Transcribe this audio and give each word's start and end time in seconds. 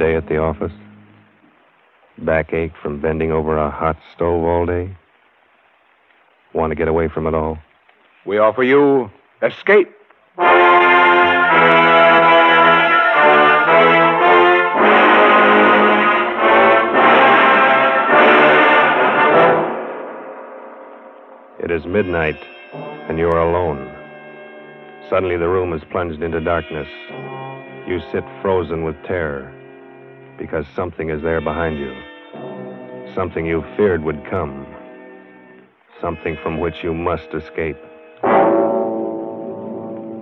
day 0.00 0.16
at 0.16 0.26
the 0.28 0.38
office? 0.38 0.72
Backache 2.16 2.72
from 2.82 3.02
bending 3.02 3.30
over 3.30 3.58
a 3.58 3.70
hot 3.70 3.98
stove 4.14 4.42
all 4.42 4.64
day? 4.64 4.96
Want 6.54 6.70
to 6.70 6.74
get 6.74 6.88
away 6.88 7.08
from 7.08 7.26
it 7.26 7.34
all? 7.34 7.58
We 8.24 8.38
offer 8.38 8.62
you 8.62 9.10
escape. 9.42 9.92
It 21.62 21.70
is 21.70 21.84
midnight, 21.84 22.42
and 23.08 23.18
you 23.18 23.28
are 23.28 23.42
alone. 23.42 23.94
Suddenly, 25.10 25.36
the 25.36 25.48
room 25.48 25.74
is 25.74 25.82
plunged 25.90 26.22
into 26.22 26.40
darkness. 26.40 26.88
You 27.86 28.00
sit 28.10 28.24
frozen 28.40 28.82
with 28.82 28.96
terror 29.04 29.54
because 30.40 30.64
something 30.74 31.10
is 31.10 31.22
there 31.22 31.42
behind 31.42 31.78
you. 31.78 31.94
Something 33.14 33.44
you 33.44 33.62
feared 33.76 34.02
would 34.02 34.24
come. 34.24 34.66
Something 36.00 36.38
from 36.42 36.58
which 36.58 36.82
you 36.82 36.94
must 36.94 37.28
escape. 37.34 37.76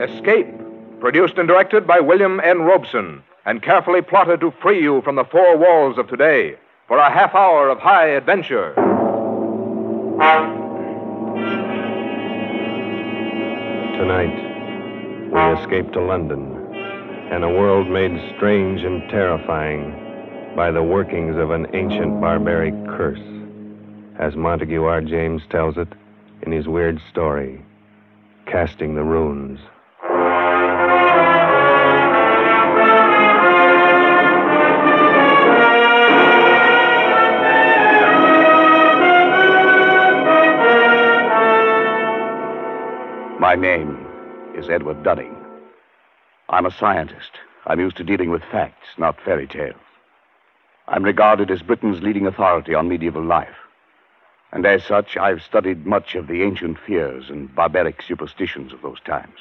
Escape, 0.00 0.52
produced 0.98 1.38
and 1.38 1.46
directed 1.46 1.86
by 1.86 2.00
William 2.00 2.40
N. 2.40 2.62
Robson, 2.62 3.22
and 3.46 3.62
carefully 3.62 4.02
plotted 4.02 4.40
to 4.40 4.50
free 4.60 4.82
you 4.82 5.00
from 5.02 5.14
the 5.14 5.24
four 5.24 5.56
walls 5.56 5.98
of 5.98 6.08
today 6.08 6.56
for 6.88 6.98
a 6.98 7.10
half 7.10 7.34
hour 7.34 7.68
of 7.68 7.78
high 7.78 8.08
adventure. 8.08 8.74
Tonight, 13.94 14.34
we 15.32 15.60
escape 15.60 15.92
to 15.92 16.00
London 16.00 16.56
and 17.30 17.44
a 17.44 17.48
world 17.48 17.88
made 17.88 18.10
strange 18.36 18.82
and 18.82 19.08
terrifying 19.10 20.07
by 20.58 20.72
the 20.72 20.82
workings 20.82 21.36
of 21.36 21.52
an 21.52 21.68
ancient 21.72 22.20
barbaric 22.20 22.74
curse, 22.88 23.20
as 24.18 24.34
Montague 24.34 24.82
R. 24.82 25.00
James 25.00 25.40
tells 25.50 25.76
it 25.76 25.86
in 26.42 26.50
his 26.50 26.66
weird 26.66 27.00
story, 27.08 27.64
Casting 28.44 28.96
the 28.96 29.04
Runes. 29.04 29.60
My 43.38 43.54
name 43.54 44.04
is 44.56 44.68
Edward 44.68 45.04
Dunning. 45.04 45.36
I'm 46.48 46.66
a 46.66 46.72
scientist. 46.72 47.30
I'm 47.68 47.78
used 47.78 47.96
to 47.98 48.02
dealing 48.02 48.30
with 48.30 48.42
facts, 48.50 48.88
not 48.98 49.20
fairy 49.24 49.46
tales. 49.46 49.76
I'm 50.90 51.04
regarded 51.04 51.50
as 51.50 51.60
Britain's 51.60 52.02
leading 52.02 52.26
authority 52.26 52.74
on 52.74 52.88
medieval 52.88 53.22
life. 53.22 53.56
And 54.52 54.64
as 54.64 54.82
such, 54.84 55.18
I've 55.18 55.42
studied 55.42 55.84
much 55.84 56.14
of 56.14 56.26
the 56.26 56.42
ancient 56.42 56.78
fears 56.78 57.28
and 57.28 57.54
barbaric 57.54 58.00
superstitions 58.00 58.72
of 58.72 58.80
those 58.80 59.00
times. 59.00 59.38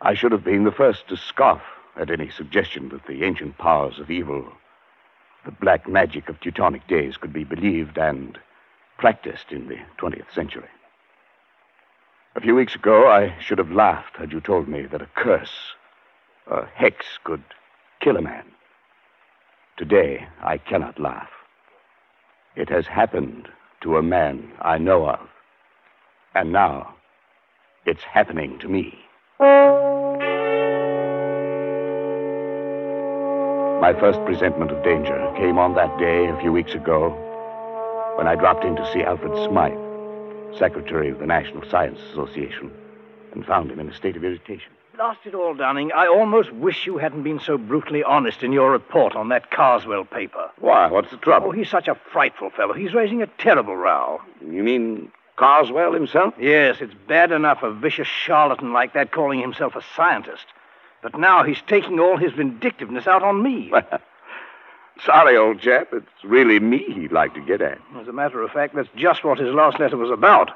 I 0.00 0.14
should 0.14 0.32
have 0.32 0.42
been 0.42 0.64
the 0.64 0.72
first 0.72 1.06
to 1.08 1.18
scoff 1.18 1.60
at 1.96 2.10
any 2.10 2.30
suggestion 2.30 2.88
that 2.88 3.06
the 3.06 3.24
ancient 3.24 3.58
powers 3.58 3.98
of 3.98 4.10
evil, 4.10 4.50
the 5.44 5.50
black 5.50 5.86
magic 5.86 6.30
of 6.30 6.40
Teutonic 6.40 6.86
days, 6.86 7.18
could 7.18 7.34
be 7.34 7.44
believed 7.44 7.98
and 7.98 8.38
practiced 8.96 9.52
in 9.52 9.68
the 9.68 9.78
20th 9.98 10.32
century. 10.34 10.68
A 12.36 12.40
few 12.40 12.54
weeks 12.54 12.74
ago, 12.74 13.06
I 13.06 13.38
should 13.38 13.58
have 13.58 13.70
laughed 13.70 14.16
had 14.16 14.32
you 14.32 14.40
told 14.40 14.66
me 14.66 14.86
that 14.86 15.02
a 15.02 15.08
curse, 15.14 15.74
a 16.50 16.64
hex, 16.64 17.04
could 17.22 17.44
kill 18.00 18.16
a 18.16 18.22
man. 18.22 18.51
Today, 19.76 20.26
I 20.42 20.58
cannot 20.58 21.00
laugh. 21.00 21.30
It 22.56 22.68
has 22.68 22.86
happened 22.86 23.48
to 23.82 23.96
a 23.96 24.02
man 24.02 24.52
I 24.60 24.78
know 24.78 25.08
of. 25.08 25.20
And 26.34 26.52
now, 26.52 26.94
it's 27.86 28.02
happening 28.02 28.58
to 28.60 28.68
me. 28.68 28.98
My 33.80 33.92
first 33.98 34.24
presentment 34.24 34.70
of 34.70 34.84
danger 34.84 35.32
came 35.36 35.58
on 35.58 35.74
that 35.74 35.98
day 35.98 36.26
a 36.26 36.40
few 36.40 36.52
weeks 36.52 36.74
ago 36.74 37.10
when 38.16 38.26
I 38.26 38.36
dropped 38.36 38.64
in 38.64 38.76
to 38.76 38.92
see 38.92 39.02
Alfred 39.02 39.34
Smythe 39.48 39.92
secretary 40.58 41.10
of 41.10 41.18
the 41.18 41.26
National 41.26 41.68
Science 41.68 41.98
Association, 42.10 42.70
and 43.32 43.44
found 43.46 43.70
him 43.70 43.80
in 43.80 43.88
a 43.88 43.94
state 43.94 44.16
of 44.16 44.24
irritation. 44.24 44.72
Blast 44.96 45.20
it 45.24 45.34
all, 45.34 45.54
Dunning. 45.54 45.90
I 45.92 46.06
almost 46.06 46.52
wish 46.52 46.86
you 46.86 46.98
hadn't 46.98 47.22
been 47.22 47.40
so 47.40 47.56
brutally 47.56 48.04
honest 48.04 48.42
in 48.42 48.52
your 48.52 48.70
report 48.70 49.16
on 49.16 49.30
that 49.30 49.50
Carswell 49.50 50.04
paper. 50.04 50.50
Why? 50.58 50.88
What's 50.90 51.10
the 51.10 51.16
trouble? 51.16 51.48
Oh, 51.48 51.52
he's 51.52 51.70
such 51.70 51.88
a 51.88 51.96
frightful 52.12 52.50
fellow. 52.50 52.74
He's 52.74 52.92
raising 52.92 53.22
a 53.22 53.26
terrible 53.26 53.74
row. 53.74 54.20
You 54.46 54.62
mean 54.62 55.10
Carswell 55.36 55.94
himself? 55.94 56.34
Yes, 56.38 56.76
it's 56.80 56.94
bad 57.08 57.32
enough 57.32 57.62
a 57.62 57.72
vicious 57.72 58.06
charlatan 58.06 58.74
like 58.74 58.92
that 58.92 59.12
calling 59.12 59.40
himself 59.40 59.74
a 59.76 59.82
scientist. 59.96 60.44
But 61.02 61.18
now 61.18 61.42
he's 61.42 61.62
taking 61.66 61.98
all 61.98 62.18
his 62.18 62.32
vindictiveness 62.32 63.06
out 63.06 63.22
on 63.22 63.42
me. 63.42 63.72
Sorry, 65.06 65.36
old 65.38 65.58
chap. 65.58 65.88
It's 65.92 66.24
really 66.24 66.60
me 66.60 66.84
he'd 66.84 67.12
like 67.12 67.32
to 67.34 67.40
get 67.40 67.62
at. 67.62 67.78
As 67.98 68.08
a 68.08 68.12
matter 68.12 68.42
of 68.42 68.50
fact, 68.50 68.74
that's 68.74 68.88
just 68.94 69.24
what 69.24 69.38
his 69.38 69.54
last 69.54 69.80
letter 69.80 69.96
was 69.96 70.10
about. 70.10 70.50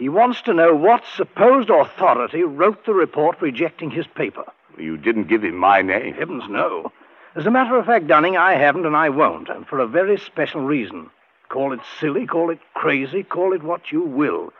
He 0.00 0.08
wants 0.08 0.40
to 0.42 0.54
know 0.54 0.74
what 0.74 1.02
supposed 1.14 1.68
authority 1.68 2.42
wrote 2.42 2.86
the 2.86 2.94
report 2.94 3.42
rejecting 3.42 3.90
his 3.90 4.06
paper. 4.06 4.44
You 4.78 4.96
didn't 4.96 5.28
give 5.28 5.44
him 5.44 5.56
my 5.56 5.82
name. 5.82 6.14
Heavens, 6.14 6.44
no. 6.48 6.90
As 7.36 7.44
a 7.44 7.50
matter 7.50 7.76
of 7.76 7.84
fact, 7.84 8.06
Dunning, 8.06 8.34
I 8.34 8.54
haven't 8.54 8.86
and 8.86 8.96
I 8.96 9.10
won't, 9.10 9.50
and 9.50 9.66
for 9.66 9.78
a 9.78 9.86
very 9.86 10.16
special 10.16 10.62
reason. 10.62 11.10
Call 11.50 11.74
it 11.74 11.80
silly, 11.98 12.26
call 12.26 12.48
it 12.48 12.60
crazy, 12.72 13.22
call 13.22 13.52
it 13.52 13.62
what 13.62 13.92
you 13.92 14.00
will. 14.00 14.54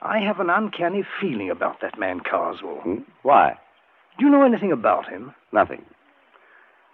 I 0.00 0.20
have 0.20 0.40
an 0.40 0.48
uncanny 0.48 1.04
feeling 1.20 1.50
about 1.50 1.82
that 1.82 1.98
man 1.98 2.20
Carswell. 2.20 2.76
Hmm? 2.76 3.00
Why? 3.20 3.58
Do 4.18 4.24
you 4.24 4.30
know 4.30 4.44
anything 4.44 4.72
about 4.72 5.06
him? 5.10 5.34
Nothing. 5.52 5.84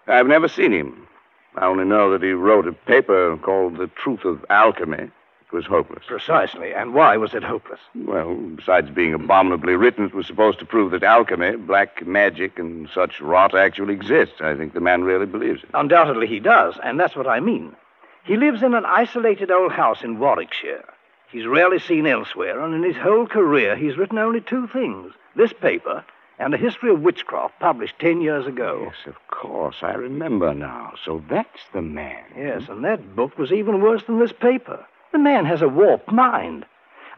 I've 0.08 0.26
never 0.26 0.48
seen 0.48 0.72
him. 0.72 1.06
I 1.54 1.66
only 1.66 1.84
know 1.84 2.10
that 2.10 2.24
he 2.24 2.32
wrote 2.32 2.66
a 2.66 2.72
paper 2.72 3.36
called 3.36 3.76
The 3.76 3.86
Truth 3.86 4.24
of 4.24 4.44
Alchemy. 4.50 5.12
It 5.52 5.56
was 5.56 5.66
hopeless. 5.66 6.04
Precisely. 6.06 6.72
And 6.72 6.94
why 6.94 7.18
was 7.18 7.34
it 7.34 7.42
hopeless? 7.42 7.80
Well, 7.94 8.34
besides 8.56 8.88
being 8.88 9.12
abominably 9.12 9.74
written, 9.74 10.06
it 10.06 10.14
was 10.14 10.26
supposed 10.26 10.58
to 10.60 10.64
prove 10.64 10.92
that 10.92 11.02
alchemy, 11.02 11.56
black 11.56 12.06
magic, 12.06 12.58
and 12.58 12.88
such 12.88 13.20
rot 13.20 13.54
actually 13.54 13.92
exists. 13.92 14.40
I 14.40 14.54
think 14.54 14.72
the 14.72 14.80
man 14.80 15.04
really 15.04 15.26
believes 15.26 15.62
it. 15.62 15.68
Undoubtedly 15.74 16.26
he 16.26 16.40
does, 16.40 16.78
and 16.82 16.98
that's 16.98 17.14
what 17.14 17.26
I 17.26 17.40
mean. 17.40 17.76
He 18.24 18.38
lives 18.38 18.62
in 18.62 18.72
an 18.72 18.86
isolated 18.86 19.50
old 19.50 19.72
house 19.72 20.02
in 20.02 20.18
Warwickshire. 20.18 20.84
He's 21.30 21.46
rarely 21.46 21.78
seen 21.78 22.06
elsewhere, 22.06 22.58
and 22.60 22.74
in 22.74 22.82
his 22.82 22.96
whole 22.96 23.26
career 23.26 23.76
he's 23.76 23.98
written 23.98 24.18
only 24.18 24.40
two 24.40 24.68
things 24.68 25.12
this 25.36 25.52
paper 25.52 26.04
and 26.38 26.54
a 26.54 26.58
history 26.58 26.90
of 26.90 27.00
witchcraft 27.00 27.58
published 27.60 27.98
ten 27.98 28.20
years 28.20 28.46
ago. 28.46 28.84
Yes, 28.84 29.06
of 29.06 29.26
course. 29.28 29.76
I 29.82 29.92
remember 29.92 30.54
now. 30.54 30.94
So 31.04 31.22
that's 31.28 31.60
the 31.72 31.82
man. 31.82 32.24
Eh? 32.36 32.40
Yes, 32.42 32.68
and 32.68 32.84
that 32.84 33.14
book 33.14 33.38
was 33.38 33.52
even 33.52 33.82
worse 33.82 34.02
than 34.04 34.18
this 34.18 34.32
paper. 34.32 34.86
The 35.12 35.18
man 35.18 35.44
has 35.44 35.62
a 35.62 35.68
warped 35.68 36.10
mind. 36.10 36.64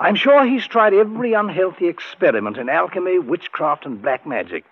I'm 0.01 0.17
sure 0.17 0.45
he's 0.45 0.67
tried 0.67 0.93
every 0.93 1.33
unhealthy 1.33 1.87
experiment 1.87 2.57
in 2.59 2.69
alchemy, 2.69 3.21
witchcraft, 3.21 3.87
and 3.87 4.03
black 4.03 4.27
magic. 4.27 4.65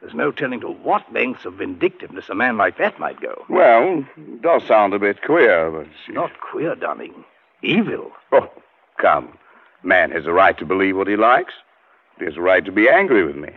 There's 0.00 0.14
no 0.14 0.32
telling 0.32 0.60
to 0.60 0.68
what 0.68 1.12
lengths 1.12 1.44
of 1.44 1.54
vindictiveness 1.54 2.30
a 2.30 2.34
man 2.34 2.56
like 2.56 2.78
that 2.78 2.98
might 2.98 3.20
go. 3.20 3.44
Well, 3.50 4.06
it 4.16 4.40
does 4.40 4.64
sound 4.64 4.94
a 4.94 4.98
bit 4.98 5.22
queer, 5.22 5.70
but. 5.70 5.82
It's 5.82 6.08
Not 6.08 6.40
queer, 6.40 6.74
Dunning. 6.74 7.24
Evil. 7.62 8.10
Oh, 8.32 8.50
come. 8.98 9.36
Man 9.82 10.10
has 10.10 10.26
a 10.26 10.32
right 10.32 10.56
to 10.56 10.64
believe 10.64 10.96
what 10.96 11.06
he 11.08 11.16
likes. 11.16 11.52
He 12.18 12.24
has 12.24 12.38
a 12.38 12.40
right 12.40 12.64
to 12.64 12.72
be 12.72 12.88
angry 12.88 13.24
with 13.26 13.36
me. 13.36 13.50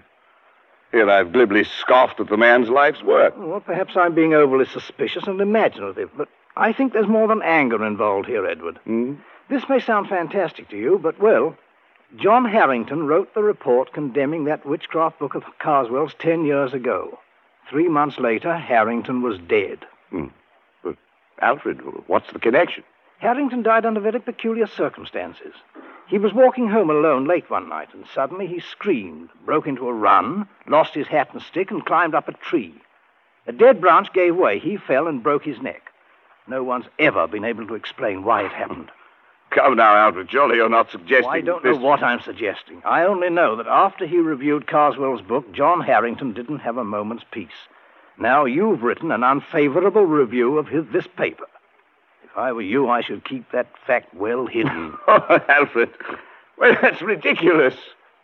Here 0.91 1.09
I've 1.09 1.31
glibly 1.31 1.63
scoffed 1.63 2.19
at 2.19 2.27
the 2.27 2.37
man's 2.37 2.69
life's 2.69 3.01
work. 3.01 3.33
Well, 3.37 3.61
perhaps 3.61 3.95
I'm 3.95 4.13
being 4.13 4.33
overly 4.33 4.65
suspicious 4.65 5.23
and 5.25 5.39
imaginative, 5.39 6.11
but 6.15 6.27
I 6.55 6.71
think 6.71 6.93
there's 6.93 7.07
more 7.07 7.27
than 7.27 7.41
anger 7.41 7.83
involved 7.85 8.27
here, 8.27 8.45
Edward. 8.45 8.77
Hmm? 8.85 9.15
This 9.49 9.67
may 9.67 9.79
sound 9.79 10.07
fantastic 10.07 10.69
to 10.69 10.77
you, 10.77 10.99
but, 11.01 11.19
well, 11.19 11.55
John 12.15 12.45
Harrington 12.45 13.07
wrote 13.07 13.33
the 13.33 13.43
report 13.43 13.93
condemning 13.93 14.45
that 14.45 14.65
witchcraft 14.65 15.19
book 15.19 15.35
of 15.35 15.43
Carswell's 15.59 16.13
ten 16.13 16.45
years 16.45 16.73
ago. 16.73 17.19
Three 17.69 17.89
months 17.89 18.19
later, 18.19 18.55
Harrington 18.55 19.21
was 19.21 19.39
dead. 19.39 19.79
Hmm. 20.11 20.27
But, 20.83 20.95
Alfred, 21.41 21.81
what's 22.07 22.31
the 22.31 22.39
connection? 22.39 22.83
Harrington 23.19 23.63
died 23.63 23.85
under 23.85 23.99
very 23.99 24.19
peculiar 24.19 24.67
circumstances. 24.67 25.53
He 26.07 26.17
was 26.17 26.33
walking 26.33 26.67
home 26.67 26.89
alone 26.89 27.25
late 27.25 27.49
one 27.49 27.69
night, 27.69 27.89
and 27.93 28.05
suddenly 28.13 28.45
he 28.45 28.59
screamed, 28.59 29.29
broke 29.45 29.65
into 29.65 29.87
a 29.87 29.93
run, 29.93 30.47
lost 30.67 30.93
his 30.93 31.07
hat 31.07 31.29
and 31.33 31.41
stick, 31.41 31.71
and 31.71 31.85
climbed 31.85 32.13
up 32.13 32.27
a 32.27 32.33
tree. 32.33 32.75
A 33.47 33.51
dead 33.51 33.81
branch 33.81 34.13
gave 34.13 34.35
way. 34.35 34.59
He 34.59 34.77
fell 34.77 35.07
and 35.07 35.23
broke 35.23 35.45
his 35.45 35.61
neck. 35.61 35.92
No 36.47 36.63
one's 36.63 36.85
ever 36.99 37.27
been 37.27 37.45
able 37.45 37.67
to 37.67 37.75
explain 37.75 38.23
why 38.23 38.45
it 38.45 38.51
happened. 38.51 38.91
Come 39.51 39.77
now, 39.77 39.95
Alfred. 39.95 40.31
Surely 40.31 40.55
you're 40.55 40.67
not 40.67 40.91
suggesting. 40.91 41.29
I 41.29 41.41
don't 41.41 41.63
this... 41.63 41.75
know 41.75 41.83
what 41.83 42.01
I'm 42.01 42.21
suggesting. 42.21 42.81
I 42.85 43.03
only 43.03 43.29
know 43.29 43.55
that 43.55 43.67
after 43.67 44.05
he 44.05 44.17
reviewed 44.17 44.67
Carswell's 44.67 45.21
book, 45.21 45.51
John 45.53 45.81
Harrington 45.81 46.33
didn't 46.33 46.59
have 46.59 46.77
a 46.77 46.83
moment's 46.83 47.23
peace. 47.31 47.49
Now 48.17 48.45
you've 48.45 48.83
written 48.83 49.11
an 49.11 49.23
unfavorable 49.23 50.05
review 50.05 50.57
of 50.57 50.67
his, 50.67 50.85
this 50.91 51.07
paper. 51.07 51.45
If 52.23 52.35
I 52.35 52.51
were 52.51 52.61
you, 52.61 52.89
I 52.89 53.01
should 53.01 53.25
keep 53.25 53.51
that 53.51 53.67
fact 53.85 54.13
well 54.13 54.47
hidden. 54.47 54.97
Oh, 55.07 55.39
Alfred. 55.47 55.89
Well, 56.57 56.75
that's 56.81 57.01
ridiculous. 57.01 57.75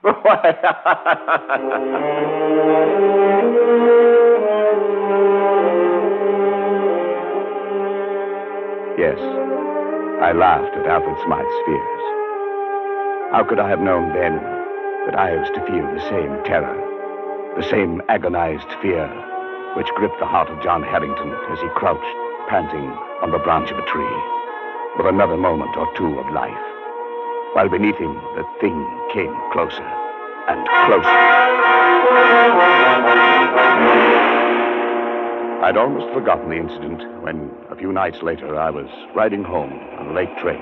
yes, 9.00 9.18
I 10.20 10.34
laughed 10.36 10.76
at 10.76 10.86
Alfred 10.86 11.16
Smythe's 11.24 11.60
fears. 11.66 12.04
How 13.32 13.46
could 13.48 13.60
I 13.60 13.70
have 13.70 13.80
known 13.80 14.12
then 14.12 14.36
that 15.08 15.16
I 15.16 15.40
was 15.40 15.48
to 15.56 15.66
feel 15.66 15.88
the 15.88 16.04
same 16.12 16.44
terror, 16.44 16.76
the 17.56 17.64
same 17.64 18.02
agonized 18.10 18.68
fear 18.82 19.08
which 19.78 19.88
gripped 19.96 20.20
the 20.20 20.26
heart 20.28 20.50
of 20.50 20.62
John 20.62 20.84
Harrington 20.84 21.32
as 21.50 21.62
he 21.62 21.70
crouched, 21.80 22.04
panting, 22.50 22.92
on 23.24 23.32
the 23.32 23.40
branch 23.40 23.72
of 23.72 23.80
a 23.80 23.86
tree, 23.88 24.18
with 24.98 25.08
another 25.08 25.38
moment 25.38 25.78
or 25.78 25.88
two 25.96 26.20
of 26.20 26.34
life, 26.34 26.66
while 27.54 27.70
beneath 27.70 27.98
him 27.98 28.16
the 28.36 28.44
thing 28.60 28.76
came 29.14 29.34
closer 29.54 29.88
and 30.52 30.68
closer. 30.88 31.08
I'd 35.60 35.76
almost 35.76 36.08
forgotten 36.14 36.48
the 36.48 36.56
incident 36.56 37.04
when, 37.22 37.52
a 37.70 37.76
few 37.76 37.92
nights 37.92 38.24
later, 38.24 38.58
I 38.58 38.70
was 38.70 38.88
riding 39.14 39.44
home 39.44 39.74
on 40.00 40.08
a 40.08 40.14
late 40.14 40.32
train. 40.38 40.62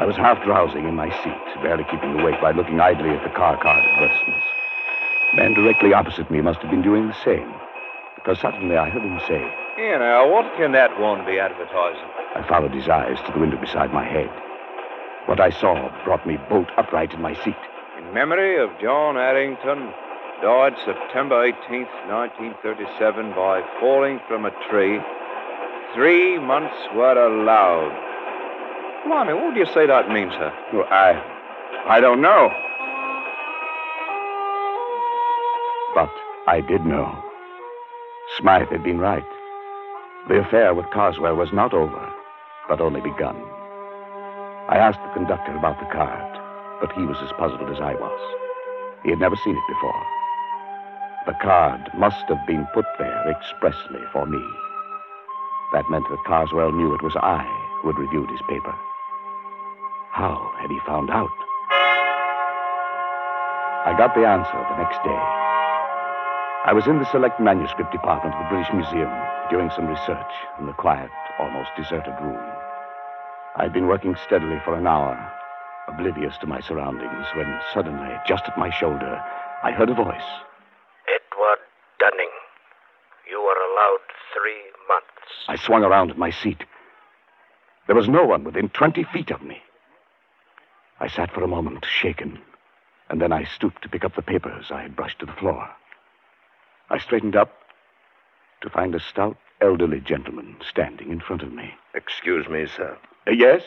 I 0.00 0.06
was 0.06 0.16
half 0.16 0.42
drowsing 0.44 0.88
in 0.88 0.94
my 0.94 1.10
seat, 1.22 1.62
barely 1.62 1.84
keeping 1.84 2.18
awake 2.18 2.40
by 2.40 2.52
looking 2.52 2.80
idly 2.80 3.10
at 3.10 3.22
the 3.22 3.36
car 3.36 3.60
card 3.60 3.84
advertisements. 3.84 4.46
The 5.30 5.36
man 5.36 5.52
directly 5.52 5.92
opposite 5.92 6.30
me 6.30 6.40
must 6.40 6.60
have 6.60 6.70
been 6.70 6.80
doing 6.80 7.06
the 7.06 7.22
same, 7.22 7.52
because 8.16 8.40
suddenly 8.40 8.78
I 8.78 8.88
heard 8.88 9.04
him 9.04 9.20
say, 9.28 9.44
You 9.76 9.98
know, 10.00 10.24
what 10.32 10.56
can 10.56 10.72
that 10.72 10.98
one 10.98 11.26
be 11.26 11.38
advertising? 11.38 12.08
I 12.32 12.48
followed 12.48 12.72
his 12.72 12.88
eyes 12.88 13.18
to 13.26 13.32
the 13.32 13.40
window 13.40 13.60
beside 13.60 13.92
my 13.92 14.08
head. 14.08 14.32
What 15.28 15.38
I 15.38 15.50
saw 15.50 15.92
brought 16.02 16.26
me 16.26 16.38
bolt 16.48 16.68
upright 16.78 17.12
in 17.12 17.20
my 17.20 17.34
seat. 17.44 17.60
In 17.98 18.14
memory 18.14 18.56
of 18.56 18.70
John 18.80 19.16
Harrington, 19.16 19.92
died 20.42 20.74
September 20.84 21.36
18th, 21.50 21.92
1937, 22.08 23.30
by 23.32 23.62
falling 23.80 24.20
from 24.28 24.44
a 24.44 24.50
tree. 24.68 25.00
Three 25.94 26.38
months 26.38 26.76
were 26.94 27.16
allowed. 27.16 27.94
Blimey, 29.06 29.32
what 29.32 29.54
do 29.54 29.60
you 29.60 29.66
say 29.66 29.86
that 29.86 30.10
means, 30.10 30.32
sir? 30.32 30.52
Well, 30.72 30.86
I. 30.90 31.22
I 31.88 32.00
don't 32.00 32.20
know. 32.20 32.50
But 35.94 36.12
I 36.46 36.60
did 36.60 36.84
know. 36.84 37.16
Smythe 38.38 38.68
had 38.68 38.82
been 38.82 38.98
right. 38.98 39.24
The 40.28 40.40
affair 40.40 40.74
with 40.74 40.90
Carswell 40.90 41.36
was 41.36 41.52
not 41.52 41.72
over, 41.72 42.12
but 42.68 42.80
only 42.80 43.00
begun. 43.00 43.36
I 44.68 44.76
asked 44.76 45.00
the 45.00 45.14
conductor 45.14 45.56
about 45.56 45.78
the 45.78 45.86
card, 45.94 46.38
but 46.80 46.92
he 46.92 47.02
was 47.02 47.16
as 47.22 47.32
puzzled 47.38 47.70
as 47.70 47.80
I 47.80 47.94
was. 47.94 48.36
He 49.04 49.10
had 49.10 49.20
never 49.20 49.36
seen 49.36 49.56
it 49.56 49.62
before. 49.68 50.02
The 51.26 51.34
card 51.42 51.90
must 51.98 52.22
have 52.28 52.46
been 52.46 52.68
put 52.72 52.86
there 53.00 53.28
expressly 53.28 53.98
for 54.12 54.26
me. 54.26 54.38
That 55.72 55.90
meant 55.90 56.06
that 56.08 56.24
Carswell 56.24 56.70
knew 56.70 56.94
it 56.94 57.02
was 57.02 57.16
I 57.16 57.42
who 57.82 57.90
had 57.90 57.98
reviewed 57.98 58.30
his 58.30 58.42
paper. 58.48 58.72
How 60.12 60.38
had 60.60 60.70
he 60.70 60.78
found 60.86 61.10
out? 61.10 61.34
I 63.86 63.98
got 63.98 64.14
the 64.14 64.24
answer 64.24 64.54
the 64.54 64.78
next 64.78 65.02
day. 65.02 65.22
I 66.64 66.72
was 66.72 66.86
in 66.86 66.98
the 66.98 67.10
select 67.10 67.40
manuscript 67.40 67.90
department 67.90 68.34
of 68.34 68.42
the 68.42 68.48
British 68.48 68.72
Museum 68.72 69.10
doing 69.50 69.70
some 69.74 69.88
research 69.88 70.32
in 70.60 70.66
the 70.66 70.78
quiet, 70.78 71.10
almost 71.40 71.70
deserted 71.76 72.14
room. 72.22 72.38
I'd 73.56 73.72
been 73.72 73.88
working 73.88 74.14
steadily 74.26 74.60
for 74.64 74.76
an 74.78 74.86
hour, 74.86 75.18
oblivious 75.88 76.38
to 76.38 76.46
my 76.46 76.60
surroundings, 76.60 77.26
when 77.34 77.50
suddenly, 77.74 78.14
just 78.26 78.46
at 78.46 78.58
my 78.58 78.70
shoulder, 78.70 79.20
I 79.64 79.72
heard 79.72 79.90
a 79.90 79.94
voice. 79.94 80.30
Edward 81.36 81.58
Dunning, 81.98 82.30
you 83.30 83.36
are 83.36 83.72
allowed 83.72 84.00
three 84.32 84.62
months. 84.88 85.44
I 85.48 85.56
swung 85.56 85.84
around 85.84 86.10
in 86.10 86.18
my 86.18 86.30
seat. 86.30 86.64
There 87.86 87.96
was 87.96 88.08
no 88.08 88.24
one 88.24 88.42
within 88.44 88.70
20 88.70 89.04
feet 89.04 89.30
of 89.30 89.42
me. 89.42 89.60
I 90.98 91.08
sat 91.08 91.30
for 91.30 91.42
a 91.42 91.48
moment, 91.48 91.84
shaken, 91.84 92.38
and 93.10 93.20
then 93.20 93.32
I 93.32 93.44
stooped 93.44 93.82
to 93.82 93.88
pick 93.88 94.04
up 94.04 94.14
the 94.14 94.22
papers 94.22 94.70
I 94.70 94.82
had 94.82 94.96
brushed 94.96 95.18
to 95.18 95.26
the 95.26 95.32
floor. 95.32 95.68
I 96.88 96.98
straightened 96.98 97.36
up 97.36 97.52
to 98.62 98.70
find 98.70 98.94
a 98.94 99.00
stout, 99.00 99.36
elderly 99.60 100.00
gentleman 100.00 100.56
standing 100.66 101.10
in 101.10 101.20
front 101.20 101.42
of 101.42 101.52
me. 101.52 101.74
Excuse 101.94 102.48
me, 102.48 102.66
sir. 102.66 102.96
Uh, 103.26 103.32
yes? 103.32 103.62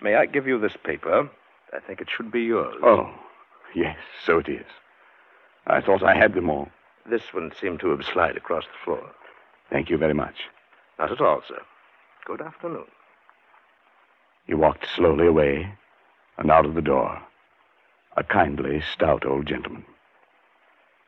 May 0.00 0.16
I 0.16 0.26
give 0.26 0.48
you 0.48 0.58
this 0.58 0.76
paper? 0.82 1.30
I 1.72 1.78
think 1.86 2.00
it 2.00 2.08
should 2.10 2.32
be 2.32 2.42
yours. 2.42 2.74
Oh, 2.82 3.10
yes, 3.76 3.96
so 4.26 4.38
it 4.38 4.48
is. 4.48 4.66
I 5.68 5.80
thought 5.80 6.02
I 6.02 6.16
had 6.16 6.34
them 6.34 6.50
all. 6.50 6.68
This 7.08 7.32
one 7.32 7.52
seemed 7.60 7.80
to 7.80 7.88
have 7.90 8.04
slid 8.04 8.36
across 8.36 8.64
the 8.64 8.84
floor. 8.84 9.10
Thank 9.70 9.90
you 9.90 9.98
very 9.98 10.14
much. 10.14 10.34
Not 10.98 11.10
at 11.10 11.20
all, 11.20 11.42
sir. 11.46 11.60
Good 12.26 12.40
afternoon. 12.40 12.86
He 14.46 14.54
walked 14.54 14.86
slowly 14.94 15.26
away 15.26 15.74
and 16.38 16.50
out 16.50 16.66
of 16.66 16.74
the 16.74 16.82
door. 16.82 17.20
A 18.16 18.22
kindly, 18.24 18.82
stout 18.92 19.24
old 19.24 19.46
gentleman. 19.46 19.84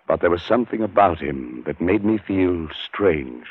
But 0.06 0.20
there 0.20 0.30
was 0.30 0.42
something 0.42 0.82
about 0.82 1.20
him 1.20 1.62
that 1.66 1.80
made 1.80 2.04
me 2.04 2.18
feel 2.18 2.68
strange. 2.86 3.46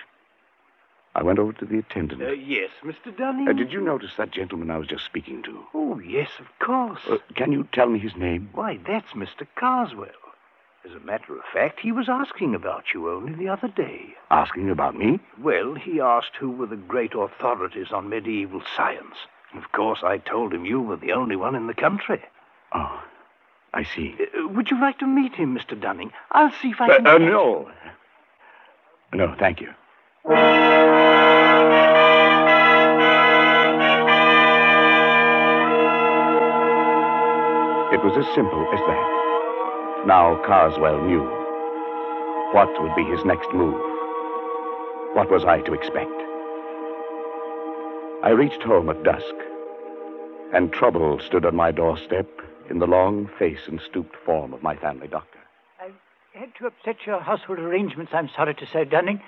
I 1.16 1.24
went 1.24 1.40
over 1.40 1.54
to 1.54 1.66
the 1.66 1.78
attendant. 1.80 2.22
Uh, 2.22 2.32
yes, 2.32 2.72
Mr. 2.84 3.16
Dunning. 3.16 3.48
Uh, 3.48 3.54
did 3.54 3.72
you 3.72 3.80
notice 3.82 4.12
that 4.18 4.32
gentleman 4.32 4.72
I 4.72 4.78
was 4.78 4.88
just 4.88 5.06
speaking 5.06 5.44
to? 5.44 5.64
Oh, 5.74 6.00
yes, 6.00 6.30
of 6.40 6.48
course. 6.66 7.02
Uh, 7.10 7.18
can 7.36 7.52
you 7.52 7.68
tell 7.72 7.88
me 7.88 8.00
his 8.00 8.16
name? 8.16 8.50
Why, 8.54 8.80
that's 8.88 9.12
Mr. 9.14 9.46
Carswell. 9.56 10.10
As 10.86 10.92
a 10.94 11.00
matter 11.06 11.36
of 11.38 11.44
fact, 11.54 11.80
he 11.80 11.92
was 11.94 12.10
asking 12.10 12.54
about 12.56 12.94
you 12.94 13.10
only 13.10 13.34
the 13.34 13.48
other 13.48 13.70
day. 13.70 14.16
Asking 14.30 14.70
about 14.70 14.96
me? 14.96 15.20
Well, 15.42 15.76
he 15.76 16.02
asked 16.02 16.36
who 16.38 16.50
were 16.52 16.66
the 16.66 16.76
great 16.76 17.14
authorities 17.16 17.92
on 17.94 18.10
medieval 18.10 18.62
science. 18.76 19.16
Of 19.56 19.72
course, 19.72 20.00
I 20.04 20.18
told 20.18 20.54
him 20.54 20.66
you 20.66 20.82
were 20.82 20.98
the 20.98 21.14
only 21.14 21.36
one 21.38 21.56
in 21.56 21.68
the 21.68 21.74
country. 21.74 22.22
Oh, 22.74 23.02
I 23.74 23.84
see. 23.84 24.16
Uh, 24.20 24.48
would 24.50 24.72
you 24.72 24.80
like 24.82 25.00
to 25.00 25.08
meet 25.08 25.36
him, 25.36 25.56
Mr. 25.58 25.80
Dunning? 25.80 26.12
I'll 26.32 26.52
see 26.62 26.70
if 26.72 26.82
I 26.82 26.88
Uh, 26.90 26.96
can. 26.98 27.08
uh, 27.08 27.18
no. 27.20 27.72
No, 29.14 29.36
thank 29.40 29.62
you. 29.62 29.70
It 37.94 38.02
was 38.04 38.18
as 38.18 38.26
simple 38.34 38.66
as 38.74 38.80
that. 38.80 39.23
Now 40.06 40.36
Carswell 40.46 41.02
knew. 41.02 41.24
What 42.52 42.70
would 42.82 42.94
be 42.94 43.06
his 43.06 43.24
next 43.24 43.54
move? 43.54 43.80
What 45.16 45.32
was 45.32 45.46
I 45.46 45.62
to 45.62 45.74
expect? 45.74 46.12
I 48.22 48.32
reached 48.32 48.62
home 48.64 48.90
at 48.90 49.02
dusk, 49.04 49.34
and 50.54 50.74
trouble 50.74 51.22
stood 51.22 51.46
on 51.46 51.56
my 51.56 51.72
doorstep 51.72 52.28
in 52.70 52.80
the 52.80 52.86
long 52.86 53.30
face 53.40 53.62
and 53.68 53.80
stooped 53.80 54.18
form 54.26 54.54
of 54.54 54.62
my 54.62 54.76
family 54.76 55.08
doctor. 55.08 55.40
I've 55.82 55.94
had 56.34 56.54
to 56.56 56.68
upset 56.68 57.06
your 57.06 57.22
household 57.22 57.60
arrangements, 57.60 58.12
I'm 58.14 58.30
sorry 58.36 58.56
to 58.56 58.68
say, 58.68 58.84
Dunning. 58.84 59.22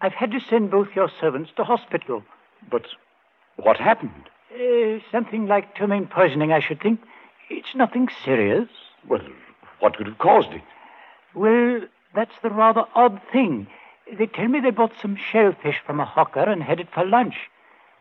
I've 0.00 0.14
had 0.14 0.30
to 0.32 0.40
send 0.40 0.70
both 0.70 0.88
your 0.96 1.10
servants 1.20 1.50
to 1.56 1.64
hospital. 1.64 2.22
But 2.70 2.86
what 3.56 3.76
happened? 3.76 4.30
Uh, 4.54 4.98
something 5.10 5.46
like 5.46 5.74
ptomaine 5.74 6.06
poisoning, 6.06 6.52
I 6.52 6.60
should 6.60 6.80
think. 6.80 7.00
It's 7.50 7.74
nothing 7.74 8.08
serious. 8.24 8.68
Well, 9.06 9.20
what 9.82 9.96
could 9.96 10.06
have 10.06 10.18
caused 10.18 10.52
it? 10.52 10.62
Well, 11.34 11.80
that's 12.14 12.38
the 12.40 12.50
rather 12.50 12.84
odd 12.94 13.20
thing. 13.32 13.66
They 14.16 14.26
tell 14.26 14.46
me 14.46 14.60
they 14.60 14.70
bought 14.70 14.92
some 15.00 15.16
shellfish 15.16 15.80
from 15.84 15.98
a 15.98 16.04
hawker 16.04 16.44
and 16.44 16.62
headed 16.62 16.86
for 16.94 17.04
lunch. 17.04 17.34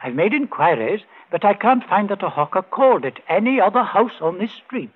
I've 0.03 0.13
made 0.13 0.33
inquiries, 0.33 1.01
but 1.31 1.43
I 1.43 1.55
can't 1.55 1.83
find 1.83 2.09
that 2.09 2.21
a 2.21 2.29
hawker 2.29 2.61
called 2.61 3.03
at 3.05 3.19
any 3.27 3.59
other 3.59 3.81
house 3.81 4.21
on 4.21 4.37
this 4.37 4.51
street. 4.51 4.91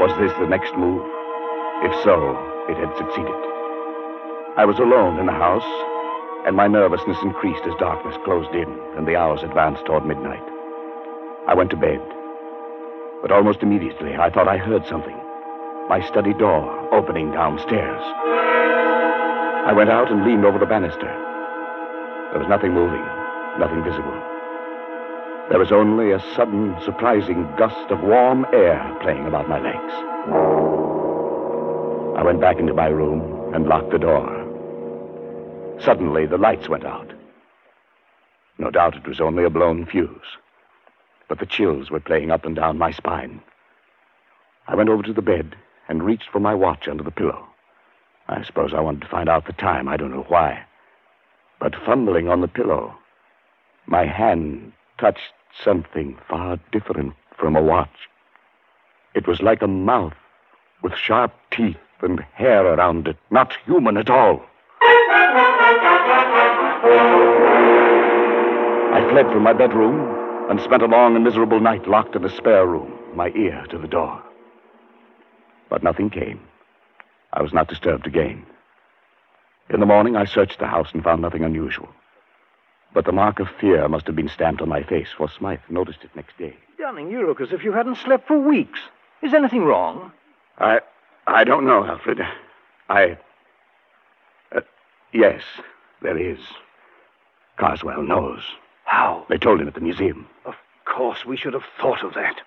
Was 0.00 0.16
this 0.18 0.32
the 0.38 0.46
next 0.46 0.74
move? 0.74 1.04
If 1.82 1.92
so, 2.02 2.16
it 2.70 2.78
had 2.78 2.96
succeeded. 2.96 3.34
I 4.56 4.64
was 4.64 4.78
alone 4.78 5.18
in 5.20 5.26
the 5.26 5.32
house, 5.32 5.97
and 6.46 6.56
my 6.56 6.66
nervousness 6.66 7.18
increased 7.22 7.64
as 7.64 7.74
darkness 7.78 8.16
closed 8.24 8.54
in 8.54 8.68
and 8.96 9.06
the 9.06 9.16
hours 9.16 9.42
advanced 9.42 9.84
toward 9.86 10.06
midnight. 10.06 10.42
I 11.46 11.54
went 11.54 11.70
to 11.70 11.76
bed, 11.76 12.00
but 13.22 13.32
almost 13.32 13.62
immediately 13.62 14.14
I 14.14 14.30
thought 14.30 14.48
I 14.48 14.56
heard 14.56 14.86
something. 14.86 15.16
My 15.88 16.00
study 16.06 16.34
door 16.34 16.94
opening 16.94 17.32
downstairs. 17.32 18.02
I 19.66 19.72
went 19.72 19.90
out 19.90 20.10
and 20.10 20.24
leaned 20.24 20.44
over 20.44 20.58
the 20.58 20.66
banister. 20.66 21.08
There 22.32 22.40
was 22.40 22.48
nothing 22.48 22.72
moving, 22.72 23.04
nothing 23.58 23.82
visible. 23.82 24.16
There 25.50 25.58
was 25.58 25.72
only 25.72 26.12
a 26.12 26.20
sudden, 26.36 26.76
surprising 26.84 27.48
gust 27.56 27.90
of 27.90 28.02
warm 28.02 28.44
air 28.52 28.96
playing 29.00 29.26
about 29.26 29.48
my 29.48 29.58
legs. 29.58 29.94
I 32.18 32.22
went 32.22 32.40
back 32.40 32.58
into 32.58 32.74
my 32.74 32.88
room 32.88 33.54
and 33.54 33.66
locked 33.66 33.90
the 33.90 33.98
door. 33.98 34.37
Suddenly, 35.80 36.26
the 36.26 36.38
lights 36.38 36.68
went 36.68 36.84
out. 36.84 37.12
No 38.58 38.70
doubt 38.70 38.96
it 38.96 39.06
was 39.06 39.20
only 39.20 39.44
a 39.44 39.50
blown 39.50 39.86
fuse, 39.86 40.36
but 41.28 41.38
the 41.38 41.46
chills 41.46 41.90
were 41.90 42.00
playing 42.00 42.30
up 42.30 42.44
and 42.44 42.56
down 42.56 42.78
my 42.78 42.90
spine. 42.90 43.40
I 44.66 44.74
went 44.74 44.88
over 44.88 45.02
to 45.04 45.12
the 45.12 45.22
bed 45.22 45.54
and 45.88 46.02
reached 46.02 46.28
for 46.30 46.40
my 46.40 46.54
watch 46.54 46.88
under 46.88 47.04
the 47.04 47.10
pillow. 47.10 47.46
I 48.28 48.42
suppose 48.42 48.74
I 48.74 48.80
wanted 48.80 49.02
to 49.02 49.08
find 49.08 49.28
out 49.28 49.46
the 49.46 49.52
time. 49.52 49.88
I 49.88 49.96
don't 49.96 50.10
know 50.10 50.26
why. 50.28 50.64
But 51.60 51.74
fumbling 51.86 52.28
on 52.28 52.40
the 52.40 52.48
pillow, 52.48 52.94
my 53.86 54.04
hand 54.04 54.72
touched 54.98 55.32
something 55.64 56.18
far 56.28 56.58
different 56.72 57.14
from 57.38 57.56
a 57.56 57.62
watch. 57.62 58.08
It 59.14 59.26
was 59.26 59.40
like 59.40 59.62
a 59.62 59.68
mouth 59.68 60.14
with 60.82 60.94
sharp 60.94 61.32
teeth 61.50 61.76
and 62.02 62.20
hair 62.34 62.66
around 62.66 63.08
it, 63.08 63.16
not 63.30 63.56
human 63.64 63.96
at 63.96 64.10
all. 64.10 64.44
I 68.94 69.06
fled 69.10 69.26
from 69.32 69.42
my 69.42 69.52
bedroom 69.52 70.16
and 70.50 70.60
spent 70.60 70.82
a 70.82 70.86
long 70.86 71.14
and 71.14 71.24
miserable 71.24 71.60
night 71.60 71.86
locked 71.88 72.16
in 72.16 72.22
the 72.22 72.30
spare 72.30 72.66
room, 72.66 72.92
my 73.14 73.30
ear 73.30 73.64
to 73.70 73.78
the 73.78 73.88
door. 73.88 74.22
But 75.70 75.82
nothing 75.82 76.10
came. 76.10 76.40
I 77.32 77.42
was 77.42 77.52
not 77.52 77.68
disturbed 77.68 78.06
again. 78.06 78.46
In 79.70 79.80
the 79.80 79.86
morning, 79.86 80.16
I 80.16 80.24
searched 80.24 80.58
the 80.58 80.66
house 80.66 80.88
and 80.94 81.04
found 81.04 81.20
nothing 81.20 81.44
unusual. 81.44 81.88
But 82.94 83.04
the 83.04 83.12
mark 83.12 83.38
of 83.38 83.48
fear 83.60 83.86
must 83.88 84.06
have 84.06 84.16
been 84.16 84.30
stamped 84.30 84.62
on 84.62 84.68
my 84.68 84.82
face, 84.82 85.08
for 85.16 85.28
Smythe 85.28 85.60
noticed 85.68 86.04
it 86.04 86.16
next 86.16 86.38
day. 86.38 86.56
Dunning, 86.78 87.10
you 87.10 87.26
look 87.26 87.40
as 87.40 87.52
if 87.52 87.62
you 87.64 87.72
hadn't 87.72 87.96
slept 87.96 88.26
for 88.26 88.38
weeks. 88.38 88.80
Is 89.22 89.34
anything 89.34 89.64
wrong? 89.64 90.10
I. 90.58 90.80
I 91.26 91.44
don't 91.44 91.66
know, 91.66 91.84
Alfred. 91.84 92.20
I. 92.88 93.18
Yes, 95.12 95.42
there 96.02 96.18
is. 96.18 96.38
Carswell 97.58 98.02
knows. 98.02 98.42
How? 98.84 99.26
They 99.28 99.38
told 99.38 99.60
him 99.60 99.68
at 99.68 99.74
the 99.74 99.80
museum. 99.80 100.26
Of 100.44 100.54
course, 100.84 101.24
we 101.24 101.36
should 101.36 101.54
have 101.54 101.64
thought 101.80 102.02
of 102.02 102.14
that. 102.14 102.40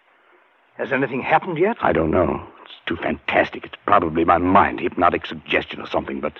Has 0.77 0.91
anything 0.91 1.21
happened 1.21 1.57
yet? 1.57 1.77
I 1.81 1.91
don't 1.91 2.11
know. 2.11 2.47
It's 2.63 2.73
too 2.85 2.95
fantastic. 2.95 3.65
It's 3.65 3.75
probably 3.85 4.25
my 4.25 4.37
mind, 4.37 4.79
hypnotic 4.79 5.25
suggestion 5.25 5.81
or 5.81 5.87
something, 5.87 6.19
but. 6.19 6.33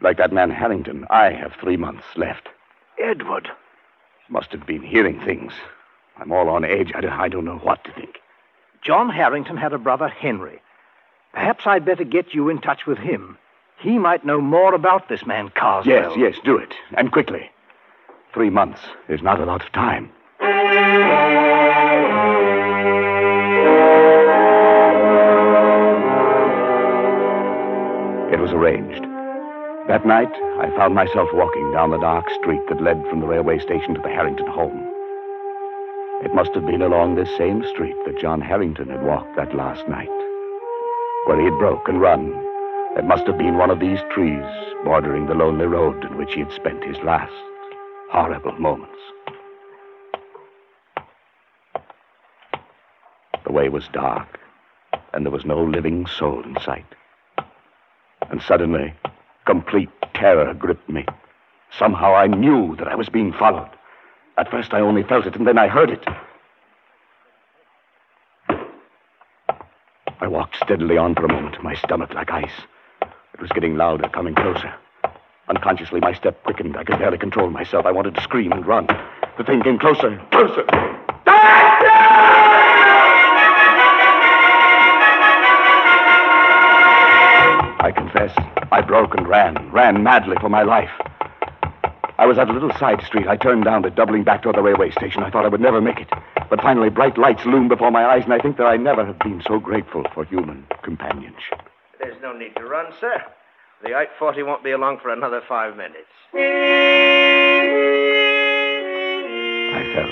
Like 0.00 0.18
that 0.18 0.32
man 0.32 0.50
Harrington, 0.50 1.06
I 1.08 1.30
have 1.30 1.52
three 1.54 1.76
months 1.76 2.04
left. 2.16 2.48
Edward. 3.02 3.48
Must 4.28 4.50
have 4.52 4.66
been 4.66 4.82
hearing 4.82 5.20
things. 5.20 5.52
I'm 6.18 6.32
all 6.32 6.48
on 6.48 6.64
edge. 6.64 6.92
I 6.94 7.00
don't, 7.00 7.12
I 7.12 7.28
don't 7.28 7.44
know 7.44 7.58
what 7.58 7.84
to 7.84 7.92
think. 7.92 8.18
John 8.82 9.08
Harrington 9.08 9.56
had 9.56 9.72
a 9.72 9.78
brother, 9.78 10.08
Henry. 10.08 10.60
Perhaps 11.32 11.66
I'd 11.66 11.84
better 11.84 12.04
get 12.04 12.34
you 12.34 12.48
in 12.48 12.60
touch 12.60 12.86
with 12.86 12.98
him. 12.98 13.38
He 13.84 13.98
might 13.98 14.24
know 14.24 14.40
more 14.40 14.74
about 14.74 15.10
this 15.10 15.26
man, 15.26 15.50
Carswell. 15.50 15.94
Yes, 15.94 16.12
yes, 16.16 16.36
do 16.42 16.56
it. 16.56 16.72
And 16.96 17.12
quickly. 17.12 17.50
Three 18.32 18.48
months 18.48 18.80
is 19.10 19.20
not 19.20 19.40
a 19.40 19.44
lot 19.44 19.62
of 19.62 19.70
time. 19.72 20.10
It 28.32 28.40
was 28.40 28.52
arranged. 28.52 29.02
That 29.86 30.06
night, 30.06 30.32
I 30.32 30.74
found 30.78 30.94
myself 30.94 31.28
walking 31.34 31.70
down 31.72 31.90
the 31.90 31.98
dark 31.98 32.24
street 32.40 32.62
that 32.70 32.80
led 32.80 33.06
from 33.10 33.20
the 33.20 33.26
railway 33.26 33.58
station 33.58 33.94
to 33.94 34.00
the 34.00 34.08
Harrington 34.08 34.46
home. 34.46 34.80
It 36.24 36.34
must 36.34 36.54
have 36.54 36.64
been 36.64 36.80
along 36.80 37.16
this 37.16 37.36
same 37.36 37.62
street 37.66 37.96
that 38.06 38.18
John 38.18 38.40
Harrington 38.40 38.88
had 38.88 39.02
walked 39.02 39.36
that 39.36 39.54
last 39.54 39.86
night. 39.88 40.08
Where 41.26 41.38
he 41.38 41.44
had 41.44 41.58
broke 41.58 41.86
and 41.86 42.00
run. 42.00 42.32
It 42.96 43.04
must 43.04 43.26
have 43.26 43.36
been 43.36 43.58
one 43.58 43.70
of 43.70 43.80
these 43.80 43.98
trees 44.12 44.44
bordering 44.84 45.26
the 45.26 45.34
lonely 45.34 45.66
road 45.66 46.04
in 46.04 46.16
which 46.16 46.34
he 46.34 46.40
had 46.40 46.52
spent 46.52 46.84
his 46.84 46.96
last 46.98 47.32
horrible 48.12 48.52
moments. 48.52 48.98
The 53.44 53.52
way 53.52 53.68
was 53.68 53.88
dark, 53.88 54.38
and 55.12 55.26
there 55.26 55.32
was 55.32 55.44
no 55.44 55.60
living 55.60 56.06
soul 56.06 56.44
in 56.44 56.56
sight. 56.60 56.86
And 58.30 58.40
suddenly, 58.40 58.94
complete 59.44 59.90
terror 60.14 60.54
gripped 60.54 60.88
me. 60.88 61.04
Somehow 61.76 62.14
I 62.14 62.28
knew 62.28 62.76
that 62.76 62.86
I 62.86 62.94
was 62.94 63.08
being 63.08 63.32
followed. 63.32 63.70
At 64.38 64.50
first 64.52 64.72
I 64.72 64.80
only 64.80 65.02
felt 65.02 65.26
it, 65.26 65.34
and 65.34 65.48
then 65.48 65.58
I 65.58 65.66
heard 65.66 65.90
it. 65.90 66.04
I 70.20 70.28
walked 70.28 70.56
steadily 70.56 70.96
on 70.96 71.16
for 71.16 71.24
a 71.24 71.32
moment, 71.32 71.60
my 71.62 71.74
stomach 71.74 72.14
like 72.14 72.30
ice. 72.30 72.62
It 73.34 73.40
was 73.40 73.50
getting 73.50 73.76
louder, 73.76 74.08
coming 74.08 74.36
closer. 74.36 74.72
Unconsciously, 75.48 75.98
my 75.98 76.14
step 76.14 76.40
quickened. 76.44 76.76
I 76.76 76.84
could 76.84 77.00
barely 77.00 77.18
control 77.18 77.50
myself. 77.50 77.84
I 77.84 77.90
wanted 77.90 78.14
to 78.14 78.22
scream 78.22 78.52
and 78.52 78.64
run. 78.64 78.86
The 79.36 79.42
thing 79.42 79.60
came 79.60 79.76
closer, 79.76 80.16
closer. 80.30 80.64
I 87.80 87.92
confess, 87.94 88.32
I 88.70 88.80
broke 88.80 89.16
and 89.16 89.26
ran, 89.28 89.70
ran 89.72 90.04
madly 90.04 90.36
for 90.40 90.48
my 90.48 90.62
life. 90.62 90.92
I 92.16 92.26
was 92.26 92.38
at 92.38 92.48
a 92.48 92.52
little 92.52 92.72
side 92.74 93.02
street. 93.02 93.26
I 93.26 93.36
turned 93.36 93.64
down 93.64 93.84
it, 93.84 93.96
doubling 93.96 94.22
back 94.22 94.42
toward 94.42 94.54
the 94.54 94.62
railway 94.62 94.92
station. 94.92 95.24
I 95.24 95.30
thought 95.30 95.44
I 95.44 95.48
would 95.48 95.60
never 95.60 95.80
make 95.80 95.98
it. 95.98 96.08
But 96.48 96.62
finally, 96.62 96.88
bright 96.88 97.18
lights 97.18 97.44
loomed 97.44 97.68
before 97.68 97.90
my 97.90 98.06
eyes, 98.06 98.22
and 98.22 98.32
I 98.32 98.38
think 98.38 98.58
that 98.58 98.66
I 98.66 98.76
never 98.76 99.04
have 99.04 99.18
been 99.18 99.42
so 99.44 99.58
grateful 99.58 100.04
for 100.14 100.24
human 100.24 100.64
companionship. 100.84 101.73
There's 102.04 102.20
no 102.20 102.36
need 102.36 102.54
to 102.56 102.64
run, 102.64 102.92
sir. 103.00 103.24
The 103.82 103.88
840 103.88 104.42
won't 104.42 104.62
be 104.62 104.72
along 104.72 104.98
for 105.00 105.10
another 105.10 105.40
five 105.48 105.74
minutes. 105.74 106.10
I 106.34 106.42
felt 109.94 110.10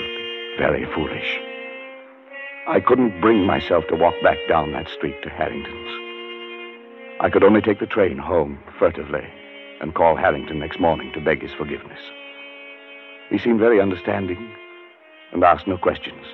very 0.57 0.85
foolish. 0.95 1.39
I 2.67 2.79
couldn't 2.79 3.21
bring 3.21 3.45
myself 3.45 3.85
to 3.89 3.95
walk 3.95 4.15
back 4.23 4.39
down 4.49 4.71
that 4.71 4.89
street 4.89 5.21
to 5.21 5.29
Harrington's. 5.29 5.91
I 7.19 7.29
could 7.29 7.43
only 7.43 7.61
take 7.61 7.79
the 7.79 7.85
train 7.85 8.17
home 8.17 8.57
furtively 8.79 9.27
and 9.79 9.93
call 9.93 10.15
Harrington 10.15 10.57
next 10.57 10.79
morning 10.79 11.11
to 11.13 11.21
beg 11.21 11.43
his 11.43 11.53
forgiveness. 11.53 11.99
He 13.29 13.37
seemed 13.37 13.59
very 13.59 13.79
understanding 13.79 14.51
and 15.31 15.43
asked 15.43 15.67
no 15.67 15.77
questions. 15.77 16.25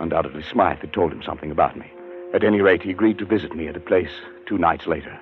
Undoubtedly, 0.00 0.42
Smythe 0.42 0.80
had 0.80 0.92
told 0.92 1.12
him 1.12 1.22
something 1.22 1.52
about 1.52 1.76
me. 1.78 1.92
At 2.32 2.44
any 2.44 2.60
rate, 2.60 2.82
he 2.82 2.90
agreed 2.90 3.18
to 3.18 3.26
visit 3.26 3.54
me 3.54 3.68
at 3.68 3.76
a 3.76 3.80
place 3.80 4.10
two 4.46 4.58
nights 4.58 4.86
later. 4.86 5.18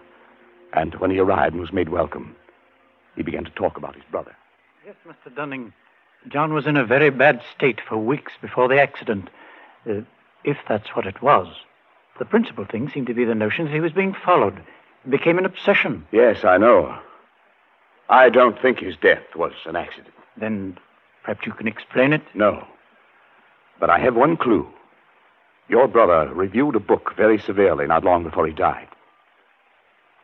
And 0.72 0.94
when 0.96 1.10
he 1.10 1.18
arrived 1.18 1.54
and 1.54 1.60
was 1.60 1.72
made 1.72 1.88
welcome, 1.88 2.36
he 3.16 3.22
began 3.22 3.44
to 3.44 3.50
talk 3.50 3.76
about 3.76 3.96
his 3.96 4.04
brother. 4.10 4.36
Yes, 4.86 4.94
Mr. 5.06 5.34
Dunning. 5.34 5.72
John 6.28 6.52
was 6.52 6.66
in 6.66 6.76
a 6.76 6.84
very 6.84 7.10
bad 7.10 7.42
state 7.56 7.80
for 7.86 7.96
weeks 7.96 8.32
before 8.40 8.68
the 8.68 8.80
accident, 8.80 9.30
uh, 9.88 10.02
if 10.44 10.58
that's 10.68 10.94
what 10.94 11.06
it 11.06 11.20
was. 11.22 11.48
The 12.18 12.24
principal 12.24 12.64
thing 12.64 12.88
seemed 12.88 13.06
to 13.08 13.14
be 13.14 13.24
the 13.24 13.34
notion 13.34 13.64
that 13.64 13.74
he 13.74 13.80
was 13.80 13.92
being 13.92 14.14
followed. 14.14 14.58
It 15.04 15.10
became 15.10 15.38
an 15.38 15.46
obsession. 15.46 16.06
Yes, 16.12 16.44
I 16.44 16.58
know. 16.58 16.96
I 18.08 18.28
don't 18.28 18.60
think 18.60 18.78
his 18.80 18.96
death 18.96 19.22
was 19.34 19.52
an 19.66 19.76
accident. 19.76 20.14
Then 20.36 20.78
perhaps 21.24 21.46
you 21.46 21.52
can 21.52 21.66
explain 21.66 22.12
it? 22.12 22.22
No. 22.34 22.66
But 23.80 23.90
I 23.90 23.98
have 23.98 24.14
one 24.14 24.36
clue. 24.36 24.68
Your 25.70 25.86
brother 25.86 26.34
reviewed 26.34 26.74
a 26.74 26.80
book 26.80 27.12
very 27.16 27.38
severely 27.38 27.86
not 27.86 28.02
long 28.02 28.24
before 28.24 28.44
he 28.44 28.52
died. 28.52 28.88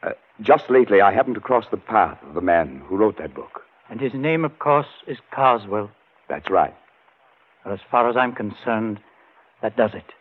Uh, 0.03 0.11
just 0.41 0.69
lately, 0.69 1.01
I 1.01 1.13
happened 1.13 1.37
to 1.37 1.41
cross 1.41 1.67
the 1.71 1.77
path 1.77 2.19
of 2.27 2.35
the 2.35 2.41
man 2.41 2.83
who 2.89 2.97
wrote 2.97 3.17
that 3.19 3.33
book. 3.33 3.63
And 3.89 4.01
his 4.01 4.13
name, 4.13 4.45
of 4.45 4.59
course, 4.59 4.89
is 5.07 5.19
Carswell. 5.31 5.89
That's 6.29 6.51
right. 6.51 6.75
Well, 7.65 7.75
as 7.75 7.81
far 7.89 8.11
as 8.11 8.17
I'm 8.17 8.33
concerned, 8.33 8.99
that 9.63 9.77
does 9.77 9.95
it. 9.95 10.13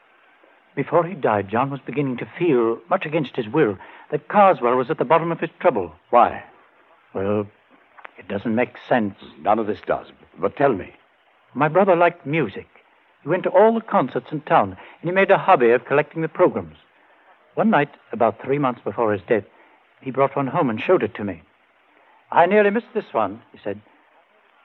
Before 0.76 1.04
he 1.04 1.16
died, 1.16 1.50
John 1.50 1.72
was 1.72 1.80
beginning 1.84 2.18
to 2.18 2.30
feel, 2.38 2.78
much 2.88 3.08
against 3.08 3.36
his 3.36 3.48
will, 3.48 3.80
that 4.12 4.28
Carswell 4.28 4.76
was 4.76 4.92
at 4.92 5.00
the 5.00 5.06
bottom 5.06 5.32
of 5.32 5.40
his 5.40 5.50
trouble. 5.60 5.96
Why? 6.12 6.44
Well, 7.16 7.48
it 8.20 8.28
doesn't 8.28 8.54
make 8.54 8.76
sense. 8.88 9.16
None 9.40 9.58
of 9.58 9.66
this 9.66 9.82
does. 9.88 10.06
But 10.38 10.56
tell 10.56 10.74
me. 10.74 10.94
My 11.56 11.68
brother 11.68 11.96
liked 11.96 12.28
music. 12.28 12.68
He 13.26 13.30
went 13.30 13.42
to 13.46 13.50
all 13.50 13.74
the 13.74 13.82
concerts 13.82 14.28
in 14.32 14.42
town, 14.42 14.78
and 15.02 15.10
he 15.10 15.12
made 15.12 15.32
a 15.32 15.40
hobby 15.40 15.72
of 15.72 15.86
collecting 15.86 16.22
the 16.22 16.28
programs. 16.28 16.78
One 17.56 17.72
night, 17.72 17.90
about 18.12 18.40
three 18.40 18.60
months 18.60 18.82
before 18.84 19.12
his 19.12 19.24
death, 19.28 19.46
he 20.00 20.12
brought 20.12 20.36
one 20.36 20.46
home 20.46 20.70
and 20.70 20.80
showed 20.80 21.02
it 21.02 21.16
to 21.16 21.24
me. 21.24 21.42
I 22.32 22.46
nearly 22.46 22.70
missed 22.70 22.94
this 22.94 23.14
one, 23.14 23.42
he 23.52 23.58
said. 23.64 23.82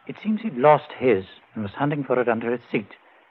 It 0.07 0.17
seems 0.23 0.43
he'd 0.43 0.59
lost 0.59 0.93
his 0.99 1.25
and 1.55 1.63
was 1.63 1.73
hunting 1.73 2.05
for 2.05 2.21
it 2.21 2.29
under 2.29 2.53
his 2.53 2.61
seat 2.71 2.89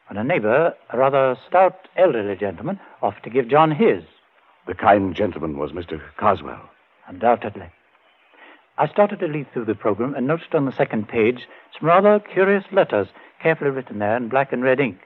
when 0.08 0.18
a 0.18 0.24
neighbor, 0.24 0.74
a 0.90 0.98
rather 0.98 1.38
stout 1.48 1.88
elderly 1.96 2.36
gentleman, 2.36 2.80
offered 3.04 3.22
to 3.26 3.30
give 3.30 3.50
John 3.50 3.70
his. 3.70 4.04
The 4.66 4.74
kind 4.74 5.16
gentleman 5.16 5.60
was 5.60 5.74
Mr. 5.74 6.02
Carswell. 6.18 6.72
Undoubtedly. 7.08 7.70
I 8.80 8.88
started 8.88 9.20
to 9.20 9.28
leaf 9.28 9.46
through 9.54 9.66
the 9.66 9.76
program 9.76 10.16
and 10.16 10.26
noticed 10.26 10.56
on 10.56 10.66
the 10.66 10.76
second 10.76 11.08
page 11.08 11.48
some 11.78 11.88
rather 11.88 12.20
curious 12.20 12.64
letters, 12.72 13.10
carefully 13.40 13.70
written 13.70 14.00
there 14.00 14.18
in 14.18 14.30
black 14.30 14.52
and 14.52 14.64
red 14.64 14.80
ink. 14.80 14.98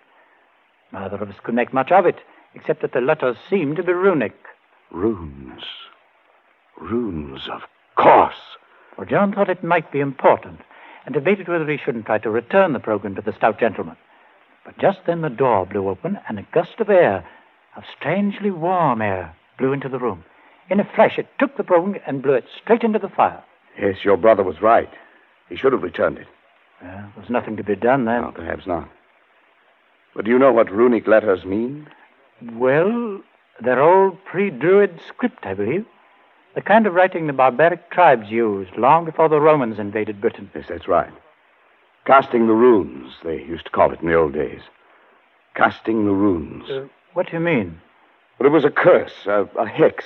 Neither 0.93 1.17
of 1.17 1.29
us 1.29 1.35
could 1.43 1.55
make 1.55 1.73
much 1.73 1.91
of 1.91 2.05
it, 2.05 2.19
except 2.53 2.81
that 2.81 2.93
the 2.93 3.01
letters 3.01 3.35
seemed 3.49 3.77
to 3.77 3.83
be 3.83 3.93
runic. 3.93 4.35
Runes. 4.91 5.63
Runes, 6.79 7.49
of 7.51 7.63
course. 7.95 8.57
Well, 8.97 9.07
John 9.07 9.33
thought 9.33 9.49
it 9.49 9.63
might 9.63 9.91
be 9.91 9.99
important 9.99 10.61
and 11.05 11.13
debated 11.13 11.47
whether 11.47 11.69
he 11.69 11.77
shouldn't 11.77 12.05
try 12.05 12.19
to 12.19 12.29
return 12.29 12.73
the 12.73 12.79
program 12.79 13.15
to 13.15 13.21
the 13.21 13.33
stout 13.33 13.59
gentleman. 13.59 13.97
But 14.63 14.77
just 14.77 14.99
then 15.05 15.21
the 15.21 15.29
door 15.29 15.65
blew 15.65 15.89
open 15.89 16.19
and 16.29 16.39
a 16.39 16.47
gust 16.53 16.79
of 16.79 16.89
air, 16.89 17.25
of 17.75 17.83
strangely 17.97 18.51
warm 18.51 19.01
air, 19.01 19.35
blew 19.57 19.73
into 19.73 19.89
the 19.89 19.99
room. 19.99 20.23
In 20.69 20.79
a 20.79 20.89
flash, 20.95 21.17
it 21.17 21.27
took 21.39 21.57
the 21.57 21.63
program 21.63 22.01
and 22.07 22.21
blew 22.21 22.33
it 22.33 22.45
straight 22.61 22.83
into 22.83 22.99
the 22.99 23.09
fire. 23.09 23.43
Yes, 23.77 23.97
your 24.05 24.15
brother 24.15 24.43
was 24.43 24.61
right. 24.61 24.89
He 25.49 25.57
should 25.57 25.73
have 25.73 25.83
returned 25.83 26.19
it. 26.19 26.27
Well, 26.81 26.91
there 26.91 27.21
was 27.21 27.29
nothing 27.29 27.57
to 27.57 27.63
be 27.63 27.75
done 27.75 28.05
then. 28.05 28.21
No, 28.21 28.31
perhaps 28.31 28.65
not. 28.65 28.89
But 30.15 30.25
do 30.25 30.31
you 30.31 30.39
know 30.39 30.51
what 30.51 30.71
runic 30.71 31.07
letters 31.07 31.43
mean? 31.45 31.87
Well, 32.53 33.21
they're 33.61 33.81
old 33.81 34.23
pre 34.25 34.49
Druid 34.49 34.99
script, 35.07 35.45
I 35.45 35.53
believe. 35.53 35.85
The 36.55 36.61
kind 36.61 36.85
of 36.85 36.93
writing 36.93 37.25
the 37.25 37.33
barbaric 37.33 37.89
tribes 37.89 38.29
used 38.29 38.75
long 38.77 39.05
before 39.05 39.27
the 39.27 39.41
Romans 39.41 39.79
invaded 39.79 40.21
Britain. 40.21 40.51
Yes, 40.53 40.65
that's 40.69 40.87
right. 40.87 41.11
Casting 42.05 42.47
the 42.47 42.53
runes, 42.53 43.13
they 43.23 43.37
used 43.37 43.65
to 43.65 43.71
call 43.71 43.91
it 43.91 44.01
in 44.01 44.07
the 44.07 44.15
old 44.15 44.33
days. 44.33 44.61
Casting 45.55 46.05
the 46.05 46.11
runes. 46.11 46.69
Uh, 46.69 46.85
what 47.13 47.27
do 47.27 47.33
you 47.33 47.39
mean? 47.39 47.79
Well, 48.37 48.47
it 48.47 48.51
was 48.51 48.65
a 48.65 48.69
curse, 48.69 49.13
a, 49.25 49.47
a 49.57 49.67
hex. 49.67 50.05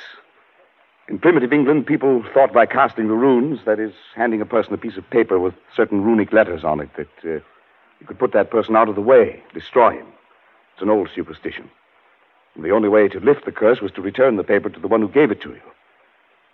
In 1.10 1.20
primitive 1.20 1.54
England, 1.54 1.88
people 1.88 2.24
thought 2.34 2.54
by 2.54 2.66
casting 2.66 3.08
the 3.08 3.14
runes, 3.14 3.60
that 3.66 3.80
is, 3.80 3.94
handing 4.16 4.42
a 4.42 4.46
person 4.46 4.74
a 4.74 4.78
piece 4.78 4.98
of 4.98 5.10
paper 5.10 5.40
with 5.40 5.54
certain 5.76 6.04
runic 6.04 6.32
letters 6.34 6.64
on 6.64 6.82
it, 6.82 6.90
that 6.98 7.36
uh, 7.36 7.40
you 8.00 8.08
could 8.08 8.20
put 8.20 8.34
that 8.34 8.52
person 8.52 8.76
out 8.76 8.90
of 8.90 8.96
the 8.96 9.02
way, 9.02 9.42
destroy 9.54 9.92
him. 9.92 10.08
It's 10.74 10.82
an 10.82 10.90
old 10.90 11.10
superstition. 11.14 11.70
And 12.56 12.64
the 12.64 12.72
only 12.72 12.90
way 12.90 13.08
to 13.08 13.20
lift 13.20 13.46
the 13.46 13.52
curse 13.52 13.82
was 13.82 13.92
to 13.94 14.02
return 14.02 14.36
the 14.36 14.44
paper 14.44 14.70
to 14.70 14.80
the 14.80 14.88
one 14.88 15.02
who 15.02 15.10
gave 15.10 15.32
it 15.32 15.42
to 15.42 15.50
you, 15.50 15.62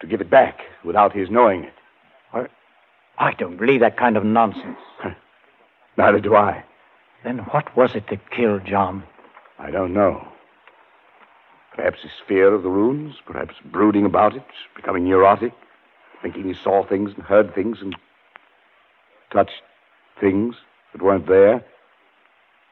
to 0.01 0.07
give 0.07 0.21
it 0.21 0.29
back 0.29 0.61
without 0.83 1.13
his 1.13 1.29
knowing 1.29 1.63
it. 1.63 1.73
Or, 2.33 2.49
I 3.17 3.33
don't 3.33 3.57
believe 3.57 3.81
that 3.81 3.97
kind 3.97 4.17
of 4.17 4.23
nonsense. 4.23 4.79
Neither 5.97 6.19
do 6.19 6.35
I. 6.35 6.63
Then 7.23 7.39
what 7.39 7.75
was 7.75 7.95
it 7.95 8.09
that 8.09 8.31
killed 8.31 8.65
John? 8.65 9.03
I 9.59 9.71
don't 9.71 9.93
know. 9.93 10.27
Perhaps 11.75 12.01
his 12.01 12.11
fear 12.27 12.53
of 12.53 12.63
the 12.63 12.69
runes, 12.69 13.15
perhaps 13.25 13.55
brooding 13.65 14.05
about 14.05 14.35
it, 14.35 14.45
becoming 14.75 15.05
neurotic, 15.05 15.53
thinking 16.21 16.45
he 16.45 16.53
saw 16.53 16.85
things 16.85 17.11
and 17.15 17.23
heard 17.23 17.53
things 17.53 17.79
and 17.81 17.95
touched 19.31 19.61
things 20.19 20.55
that 20.93 21.01
weren't 21.01 21.27
there. 21.27 21.63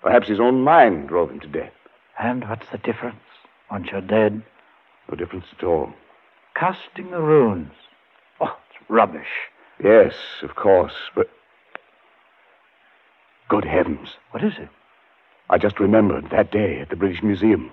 Perhaps 0.01 0.27
his 0.27 0.39
own 0.39 0.61
mind 0.63 1.09
drove 1.09 1.29
him 1.29 1.39
to 1.41 1.47
death. 1.47 1.73
And 2.19 2.47
what's 2.47 2.69
the 2.71 2.77
difference 2.77 3.19
once 3.69 3.89
you're 3.91 4.01
dead? 4.01 4.41
No 5.09 5.15
difference 5.15 5.45
at 5.57 5.63
all. 5.63 5.93
Casting 6.55 7.11
the 7.11 7.21
runes. 7.21 7.71
Oh, 8.39 8.57
it's 8.69 8.89
rubbish. 8.89 9.49
Yes, 9.83 10.13
of 10.41 10.55
course, 10.55 10.93
but. 11.15 11.29
Good 13.49 13.65
heavens. 13.65 14.09
What 14.31 14.43
is 14.43 14.53
it? 14.57 14.69
I 15.49 15.57
just 15.57 15.79
remembered 15.79 16.29
that 16.31 16.51
day 16.51 16.79
at 16.79 16.89
the 16.89 16.95
British 16.95 17.21
Museum. 17.21 17.71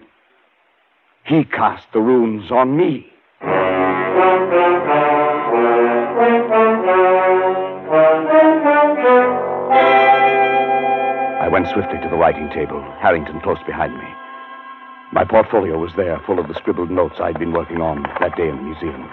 He 1.24 1.44
cast 1.44 1.86
the 1.92 2.00
runes 2.00 2.50
on 2.50 2.76
me. 2.76 3.12
I 11.48 11.50
went 11.50 11.68
swiftly 11.68 11.98
to 12.02 12.08
the 12.10 12.16
writing 12.16 12.50
table, 12.50 12.82
Harrington 13.00 13.40
close 13.40 13.56
behind 13.66 13.96
me. 13.96 14.04
My 15.12 15.24
portfolio 15.24 15.78
was 15.78 15.94
there, 15.96 16.20
full 16.26 16.38
of 16.38 16.46
the 16.46 16.52
scribbled 16.52 16.90
notes 16.90 17.20
I'd 17.20 17.38
been 17.38 17.54
working 17.54 17.80
on 17.80 18.02
that 18.20 18.36
day 18.36 18.50
in 18.50 18.56
the 18.56 18.62
museum. 18.64 19.08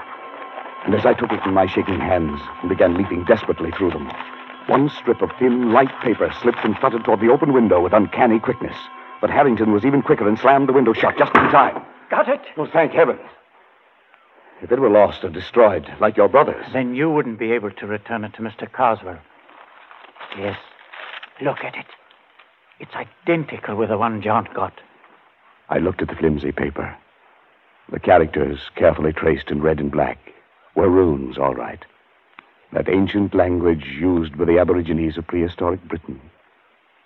And 0.84 0.94
as 0.94 1.06
I 1.06 1.14
took 1.14 1.32
it 1.32 1.40
in 1.46 1.54
my 1.54 1.66
shaking 1.66 1.98
hands 1.98 2.42
and 2.60 2.68
began 2.68 2.98
leaping 2.98 3.24
desperately 3.24 3.72
through 3.72 3.92
them, 3.92 4.12
one 4.68 4.90
strip 4.90 5.22
of 5.22 5.32
thin, 5.40 5.72
light 5.72 5.98
paper 6.04 6.30
slipped 6.42 6.60
and 6.66 6.78
fluttered 6.78 7.06
toward 7.06 7.22
the 7.22 7.32
open 7.32 7.54
window 7.54 7.80
with 7.80 7.94
uncanny 7.94 8.42
quickness. 8.42 8.76
But 9.22 9.30
Harrington 9.30 9.72
was 9.72 9.86
even 9.86 10.02
quicker 10.02 10.28
and 10.28 10.38
slammed 10.38 10.68
the 10.68 10.74
window 10.74 10.92
shut 10.92 11.18
just 11.18 11.34
in 11.38 11.50
time. 11.52 11.86
Got 12.12 12.28
it? 12.28 12.42
Oh, 12.58 12.68
thank 12.68 12.92
heavens. 12.92 13.22
If 14.62 14.74
it 14.74 14.80
were 14.82 14.90
lost 14.90 15.24
or 15.24 15.30
destroyed, 15.30 15.88
like 16.02 16.18
your 16.18 16.28
brother's. 16.28 16.66
Then 16.74 16.96
you 16.96 17.10
wouldn't 17.10 17.40
be 17.40 17.54
able 17.54 17.72
to 17.72 17.88
return 17.88 18.26
it 18.26 18.34
to 18.34 18.42
Mr. 18.42 18.70
Carswell. 18.70 19.20
Yes. 20.38 20.58
Look 21.42 21.64
at 21.64 21.76
it. 21.76 21.86
It's 22.80 22.94
identical 22.94 23.76
with 23.76 23.90
the 23.90 23.98
one 23.98 24.22
John 24.22 24.48
got. 24.54 24.74
I 25.70 25.80
looked 25.80 26.02
at 26.02 26.10
the 26.10 26.16
flimsy 26.16 26.52
paper. 26.52 26.96
The 27.90 28.00
characters, 28.00 28.60
carefully 28.76 29.14
traced 29.14 29.50
in 29.50 29.62
red 29.62 29.80
and 29.80 29.92
black, 29.92 30.18
were 30.76 30.90
runes, 30.90 31.38
all 31.38 31.56
right. 31.56 31.84
That 32.74 32.90
ancient 32.90 33.34
language 33.34 33.86
used 33.86 34.38
by 34.38 34.46
the 34.46 34.60
Aborigines 34.60 35.18
of 35.18 35.28
prehistoric 35.28 35.88
Britain. 35.88 36.20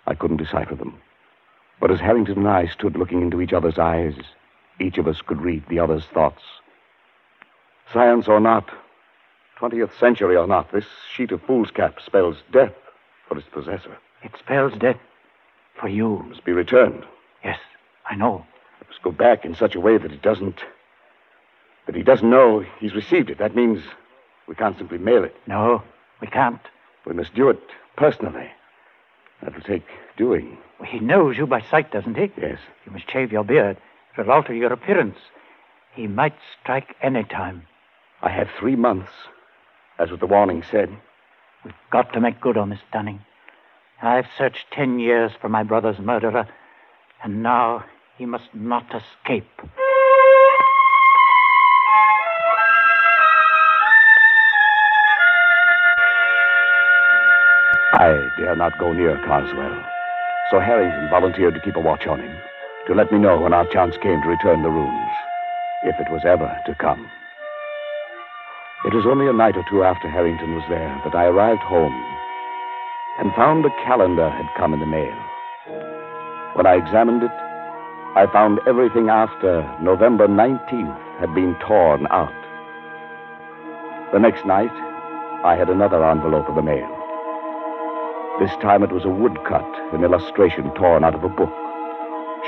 I 0.06 0.14
couldn't 0.14 0.38
decipher 0.38 0.74
them. 0.74 1.00
But 1.78 1.92
as 1.92 2.00
Harrington 2.00 2.38
and 2.38 2.48
I 2.48 2.66
stood 2.66 2.96
looking 2.96 3.22
into 3.22 3.40
each 3.40 3.52
other's 3.52 3.78
eyes, 3.78 4.14
each 4.80 4.98
of 4.98 5.06
us 5.06 5.22
could 5.22 5.40
read 5.40 5.62
the 5.68 5.78
other's 5.78 6.06
thoughts. 6.06 6.42
Science 7.92 8.26
or 8.26 8.40
not, 8.40 8.68
20th 9.58 9.98
century 9.98 10.36
or 10.36 10.46
not, 10.46 10.72
this 10.72 10.86
sheet 11.14 11.30
of 11.30 11.42
foolscap 11.42 12.00
spells 12.04 12.38
death 12.52 12.74
for 13.28 13.38
its 13.38 13.48
possessor. 13.48 13.96
It 14.22 14.32
spells 14.38 14.72
death 14.78 14.98
for 15.80 15.88
you. 15.88 16.20
It 16.20 16.28
must 16.28 16.44
be 16.44 16.52
returned. 16.52 17.04
Yes, 17.44 17.58
I 18.08 18.14
know. 18.14 18.44
It 18.80 18.88
must 18.88 19.02
go 19.02 19.10
back 19.12 19.44
in 19.44 19.54
such 19.54 19.74
a 19.74 19.80
way 19.80 19.98
that 19.98 20.12
it 20.12 20.22
doesn't. 20.22 20.60
that 21.86 21.96
he 21.96 22.02
doesn't 22.02 22.28
know 22.30 22.64
he's 22.78 22.94
received 22.94 23.30
it. 23.30 23.38
That 23.38 23.56
means 23.56 23.82
we 24.46 24.54
can't 24.54 24.76
simply 24.78 24.98
mail 24.98 25.24
it. 25.24 25.34
No, 25.46 25.82
we 26.20 26.26
can't. 26.26 26.60
We 27.06 27.14
must 27.14 27.34
do 27.34 27.48
it 27.48 27.60
personally. 27.96 28.48
That'll 29.42 29.60
take 29.62 29.86
doing. 30.16 30.58
Well, 30.78 30.88
he 30.88 31.00
knows 31.00 31.38
you 31.38 31.46
by 31.46 31.62
sight, 31.62 31.90
doesn't 31.90 32.16
he? 32.16 32.30
Yes. 32.40 32.58
You 32.84 32.92
must 32.92 33.10
shave 33.10 33.32
your 33.32 33.44
beard. 33.44 33.78
It 34.16 34.20
will 34.20 34.30
alter 34.30 34.54
your 34.54 34.72
appearance. 34.72 35.16
He 35.94 36.06
might 36.06 36.34
strike 36.60 36.94
any 37.02 37.24
time. 37.24 37.66
I 38.22 38.28
have 38.30 38.48
three 38.58 38.76
months. 38.76 39.10
That's 39.98 40.10
what 40.10 40.20
the 40.20 40.26
warning 40.26 40.62
said. 40.70 40.90
We've 41.64 41.74
got 41.90 42.12
to 42.12 42.20
make 42.20 42.40
good 42.40 42.56
on 42.56 42.70
this 42.70 42.80
Dunning. 42.92 43.20
I've 44.02 44.26
searched 44.38 44.70
ten 44.72 44.98
years 44.98 45.32
for 45.38 45.50
my 45.50 45.62
brother's 45.62 45.98
murderer, 45.98 46.48
and 47.22 47.42
now 47.42 47.84
he 48.16 48.24
must 48.24 48.48
not 48.54 48.86
escape. 48.94 49.60
I 57.92 58.30
dare 58.38 58.56
not 58.56 58.78
go 58.78 58.94
near 58.94 59.18
Carswell. 59.26 59.84
So 60.50 60.60
Harrington 60.60 61.10
volunteered 61.10 61.52
to 61.52 61.60
keep 61.60 61.76
a 61.76 61.80
watch 61.80 62.06
on 62.06 62.20
him, 62.20 62.34
to 62.86 62.94
let 62.94 63.12
me 63.12 63.18
know 63.18 63.38
when 63.38 63.52
our 63.52 63.66
chance 63.66 63.96
came 63.98 64.22
to 64.22 64.28
return 64.28 64.62
the 64.62 64.70
runes, 64.70 65.12
if 65.84 66.00
it 66.00 66.10
was 66.10 66.22
ever 66.24 66.50
to 66.64 66.74
come. 66.76 67.06
It 68.86 68.94
was 68.94 69.04
only 69.04 69.28
a 69.28 69.34
night 69.34 69.58
or 69.58 69.64
two 69.68 69.84
after 69.84 70.08
Harrington 70.08 70.54
was 70.54 70.64
there 70.70 70.98
that 71.04 71.14
I 71.14 71.26
arrived 71.26 71.60
home 71.60 71.92
and 73.20 73.34
found 73.34 73.66
a 73.66 73.70
calendar 73.84 74.30
had 74.30 74.48
come 74.56 74.72
in 74.72 74.80
the 74.80 74.86
mail. 74.86 75.14
When 76.54 76.64
I 76.64 76.74
examined 76.74 77.22
it, 77.22 77.30
I 78.16 78.26
found 78.32 78.60
everything 78.66 79.10
after 79.10 79.62
November 79.82 80.26
19th 80.26 81.20
had 81.20 81.34
been 81.34 81.54
torn 81.56 82.06
out. 82.10 82.32
The 84.14 84.18
next 84.18 84.46
night, 84.46 84.72
I 85.44 85.54
had 85.54 85.68
another 85.68 86.02
envelope 86.02 86.48
of 86.48 86.56
the 86.56 86.62
mail. 86.62 86.88
This 88.40 88.50
time 88.62 88.82
it 88.82 88.90
was 88.90 89.04
a 89.04 89.10
woodcut, 89.10 89.68
an 89.92 90.02
illustration 90.02 90.72
torn 90.74 91.04
out 91.04 91.14
of 91.14 91.22
a 91.22 91.28
book, 91.28 91.52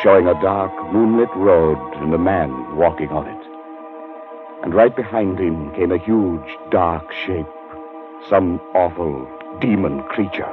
showing 0.02 0.26
a 0.26 0.40
dark, 0.40 0.72
moonlit 0.90 1.28
road 1.36 1.78
and 1.96 2.14
a 2.14 2.18
man 2.18 2.76
walking 2.76 3.10
on 3.10 3.28
it. 3.28 3.46
And 4.64 4.74
right 4.74 4.96
behind 4.96 5.38
him 5.38 5.70
came 5.74 5.92
a 5.92 5.98
huge, 5.98 6.48
dark 6.70 7.12
shape, 7.12 7.46
some 8.30 8.58
awful 8.74 9.28
demon 9.60 10.02
creature. 10.04 10.50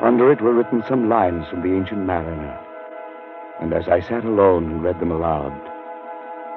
Under 0.00 0.30
it 0.30 0.40
were 0.40 0.54
written 0.54 0.84
some 0.86 1.08
lines 1.08 1.48
from 1.48 1.62
the 1.62 1.74
ancient 1.74 2.06
mariner. 2.06 2.56
And 3.60 3.74
as 3.74 3.88
I 3.88 4.00
sat 4.00 4.24
alone 4.24 4.70
and 4.70 4.82
read 4.82 5.00
them 5.00 5.10
aloud, 5.10 5.52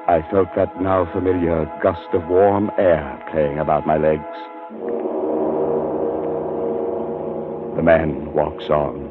I 0.07 0.21
felt 0.29 0.53
that 0.55 0.79
now 0.79 1.11
familiar 1.11 1.65
gust 1.81 2.07
of 2.13 2.27
warm 2.27 2.69
air 2.77 3.23
playing 3.31 3.57
about 3.57 3.87
my 3.87 3.97
legs. 3.97 4.21
The 7.75 7.81
man 7.81 8.31
walks 8.33 8.69
on 8.69 9.09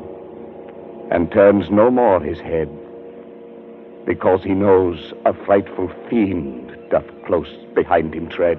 and 1.10 1.32
turns 1.32 1.68
no 1.70 1.90
more 1.90 2.20
his 2.20 2.38
head 2.38 2.68
because 4.06 4.44
he 4.44 4.54
knows 4.54 5.12
a 5.26 5.34
frightful 5.44 5.90
fiend 6.08 6.76
doth 6.90 7.06
close 7.26 7.48
behind 7.74 8.14
him 8.14 8.28
tread. 8.28 8.58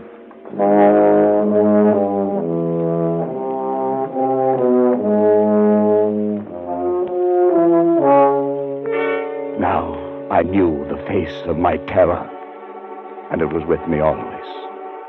I 10.41 10.43
knew 10.43 10.84
the 10.89 10.97
face 11.06 11.45
of 11.45 11.60
my 11.60 11.77
terror, 11.77 12.27
and 13.32 13.43
it 13.43 13.54
was 13.54 13.63
with 13.67 13.88
me 13.88 13.99
always. 13.99 14.47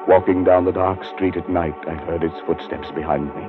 Walking 0.06 0.44
down 0.44 0.66
the 0.66 0.72
dark 0.72 1.02
street 1.04 1.36
at 1.36 1.48
night, 1.48 1.74
I 1.88 1.94
heard 1.94 2.22
its 2.22 2.38
footsteps 2.44 2.90
behind 2.90 3.34
me. 3.34 3.48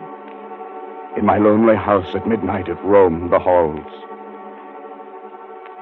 In 1.17 1.25
my 1.25 1.39
lonely 1.39 1.75
house 1.75 2.15
at 2.15 2.25
midnight, 2.25 2.69
it 2.69 2.81
roamed 2.85 3.33
the 3.33 3.37
halls. 3.37 3.85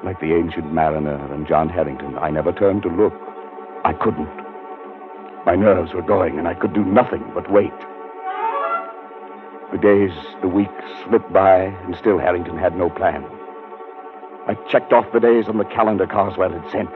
Like 0.02 0.18
the 0.18 0.34
ancient 0.34 0.72
mariner 0.72 1.32
and 1.32 1.46
John 1.46 1.68
Harrington, 1.68 2.18
I 2.18 2.30
never 2.30 2.50
turned 2.50 2.82
to 2.82 2.88
look. 2.88 3.14
I 3.84 3.92
couldn't. 3.92 4.42
My 5.46 5.54
nerves 5.54 5.94
were 5.94 6.02
going, 6.02 6.36
and 6.36 6.48
I 6.48 6.54
could 6.54 6.74
do 6.74 6.84
nothing 6.84 7.22
but 7.32 7.48
wait. 7.48 7.78
The 9.70 9.78
days, 9.80 10.10
the 10.40 10.48
weeks 10.48 10.84
slipped 11.04 11.32
by, 11.32 11.60
and 11.60 11.94
still 11.94 12.18
Harrington 12.18 12.58
had 12.58 12.76
no 12.76 12.90
plan. 12.90 13.24
I 14.48 14.54
checked 14.68 14.92
off 14.92 15.06
the 15.12 15.20
days 15.20 15.46
on 15.48 15.58
the 15.58 15.64
calendar 15.64 16.06
Carswell 16.06 16.50
had 16.50 16.70
sent. 16.72 16.90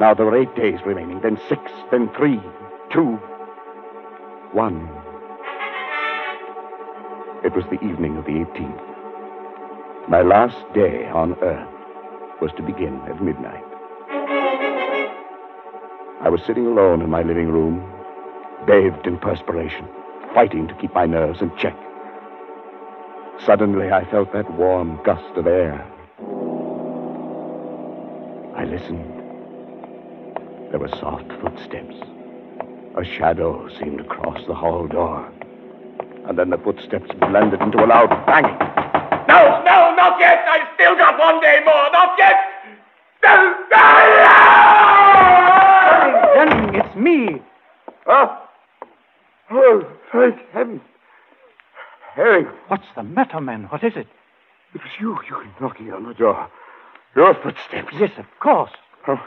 Now 0.00 0.14
there 0.14 0.24
were 0.24 0.36
eight 0.36 0.54
days 0.56 0.80
remaining, 0.86 1.20
then 1.20 1.38
six, 1.48 1.60
then 1.90 2.08
three, 2.16 2.40
two, 2.90 3.16
one. 4.52 4.88
It 7.44 7.54
was 7.54 7.64
the 7.66 7.78
evening 7.84 8.16
of 8.16 8.24
the 8.24 8.32
18th. 8.32 10.08
My 10.08 10.22
last 10.22 10.56
day 10.72 11.06
on 11.08 11.34
Earth 11.42 11.68
was 12.40 12.50
to 12.56 12.62
begin 12.62 12.98
at 13.02 13.22
midnight. 13.22 13.64
I 16.22 16.30
was 16.30 16.40
sitting 16.46 16.66
alone 16.66 17.02
in 17.02 17.10
my 17.10 17.22
living 17.22 17.48
room, 17.48 17.84
bathed 18.66 19.06
in 19.06 19.18
perspiration, 19.18 19.86
fighting 20.32 20.66
to 20.68 20.74
keep 20.76 20.94
my 20.94 21.04
nerves 21.04 21.42
in 21.42 21.54
check. 21.58 21.76
Suddenly, 23.44 23.92
I 23.92 24.10
felt 24.10 24.32
that 24.32 24.50
warm 24.54 24.98
gust 25.04 25.36
of 25.36 25.46
air. 25.46 25.86
I 28.58 28.64
listened. 28.64 29.04
There 30.72 30.80
were 30.80 30.88
soft 30.98 31.30
footsteps. 31.40 31.94
A 32.96 33.04
shadow 33.04 33.68
seemed 33.78 33.98
to 33.98 34.04
cross 34.04 34.40
the 34.48 34.54
hall 34.54 34.88
door. 34.88 35.30
And 36.26 36.36
then 36.36 36.50
the 36.50 36.58
footsteps 36.58 37.08
blended 37.20 37.60
into 37.62 37.78
a 37.78 37.86
loud 37.86 38.10
banging. 38.26 38.58
No, 39.28 39.62
no, 39.62 39.94
not 39.94 40.18
yet. 40.18 40.44
I've 40.48 40.66
still 40.74 40.96
got 40.96 41.16
one 41.20 41.40
day 41.40 41.60
more. 41.64 41.88
Not 41.92 42.18
yet. 42.18 42.34
No, 43.22 43.54
no! 43.70 43.78
Dunning, 46.34 46.74
it's 46.74 46.96
me. 46.96 47.40
Oh, 48.08 48.42
oh, 49.52 49.84
thank 50.12 50.36
heaven. 50.52 50.80
Herring, 52.14 52.46
What's 52.66 52.86
the 52.96 53.04
matter, 53.04 53.40
man? 53.40 53.64
What 53.70 53.84
is 53.84 53.92
it? 53.94 54.08
it 54.74 54.82
was 54.82 54.90
you. 55.00 55.16
You 55.28 55.44
knocking 55.60 55.92
on 55.92 56.02
the 56.08 56.14
door. 56.14 56.48
Your 57.18 57.34
footsteps. 57.34 57.92
Yes, 57.98 58.12
of 58.16 58.26
course. 58.38 58.70
Oh, 59.08 59.20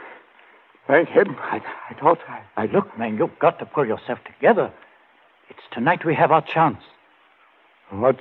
thank 0.87 1.09
heaven. 1.09 1.35
I, 1.37 1.59
I 1.89 1.93
thought 1.99 2.19
I, 2.25 2.41
I 2.55 2.65
Look, 2.67 2.97
man, 2.97 3.17
you've 3.17 3.37
got 3.37 3.59
to 3.59 3.65
pull 3.65 3.85
yourself 3.85 4.19
together. 4.23 4.71
It's 5.49 5.59
tonight 5.73 6.05
we 6.05 6.15
have 6.15 6.31
our 6.31 6.41
chance. 6.41 6.81
What 7.89 8.19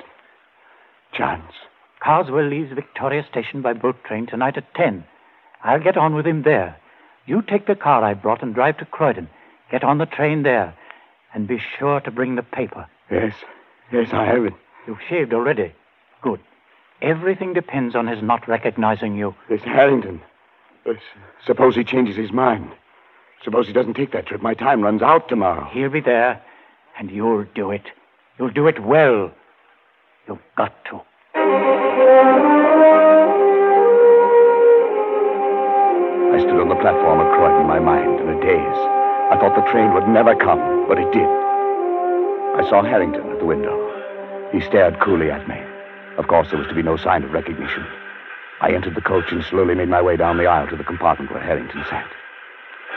chance? 1.13 1.53
Carswell 2.01 2.49
leaves 2.49 2.73
Victoria 2.73 3.25
Station 3.31 3.63
by 3.63 3.75
boat 3.75 4.03
train 4.03 4.27
tonight 4.27 4.57
at 4.57 4.75
10. 4.75 5.05
I'll 5.63 5.79
get 5.79 5.97
on 5.97 6.17
with 6.17 6.27
him 6.27 6.43
there. 6.43 6.77
You 7.27 7.41
take 7.41 7.69
the 7.69 7.77
car 7.77 8.03
I 8.03 8.15
brought 8.15 8.43
and 8.43 8.53
drive 8.53 8.79
to 8.79 8.85
Croydon. 8.87 9.31
Get 9.71 9.85
on 9.85 9.99
the 9.99 10.07
train 10.07 10.43
there. 10.43 10.75
And 11.33 11.47
be 11.47 11.61
sure 11.79 12.01
to 12.01 12.11
bring 12.11 12.35
the 12.35 12.43
paper. 12.43 12.89
Yes, 13.09 13.35
yes, 13.93 14.09
I 14.13 14.27
have 14.27 14.47
it. 14.47 14.55
You've 14.89 14.99
shaved 15.09 15.33
already. 15.33 15.73
Good. 16.23 16.41
Everything 17.03 17.55
depends 17.55 17.95
on 17.95 18.07
his 18.07 18.23
not 18.23 18.47
recognizing 18.47 19.17
you. 19.17 19.35
It's 19.49 19.65
Harrington. 19.65 20.21
Uh, 20.87 20.95
suppose 21.47 21.75
he 21.75 21.85
changes 21.85 22.17
his 22.17 22.31
mind. 22.31 22.71
Suppose 23.43 23.67
he 23.67 23.73
doesn't 23.73 23.95
take 23.95 24.13
that 24.13 24.27
trip. 24.27 24.43
My 24.43 24.53
time 24.53 24.83
runs 24.83 25.01
out 25.01 25.29
tomorrow. 25.29 25.65
He'll 25.73 25.89
be 25.89 26.01
there, 26.01 26.43
and 26.99 27.11
you'll 27.11 27.45
do 27.55 27.71
it. 27.71 27.85
You'll 28.39 28.51
do 28.51 28.67
it 28.67 28.83
well. 28.83 29.33
You've 30.29 30.39
got 30.57 30.75
to. 30.87 31.01
I 36.33 36.39
stood 36.39 36.61
on 36.61 36.69
the 36.69 36.77
platform 36.77 37.21
at 37.21 37.35
Croydon, 37.35 37.67
my 37.67 37.79
mind 37.79 38.21
in 38.21 38.29
a 38.29 38.41
daze. 38.43 38.81
I 39.33 39.39
thought 39.41 39.57
the 39.57 39.71
train 39.73 39.95
would 39.95 40.07
never 40.09 40.35
come, 40.37 40.87
but 40.87 40.99
it 40.99 41.11
did. 41.13 41.25
I 41.25 42.67
saw 42.69 42.83
Harrington 42.83 43.31
at 43.31 43.39
the 43.39 43.47
window. 43.47 43.77
He 44.53 44.61
stared 44.61 45.01
coolly 45.01 45.31
at 45.31 45.49
me. 45.49 45.57
Of 46.21 46.29
course, 46.29 46.51
there 46.51 46.59
was 46.59 46.69
to 46.69 46.75
be 46.75 46.83
no 46.83 46.99
sign 46.99 47.25
of 47.25 47.33
recognition. 47.33 47.83
I 48.61 48.75
entered 48.75 48.95
the 48.95 49.01
coach 49.01 49.33
and 49.33 49.43
slowly 49.43 49.75
made 49.75 49.89
my 49.89 50.03
way 50.03 50.19
down 50.19 50.37
the 50.37 50.45
aisle 50.45 50.69
to 50.69 50.77
the 50.77 50.85
compartment 50.85 51.33
where 51.33 51.43
Harrington 51.43 51.83
sat. 51.89 52.13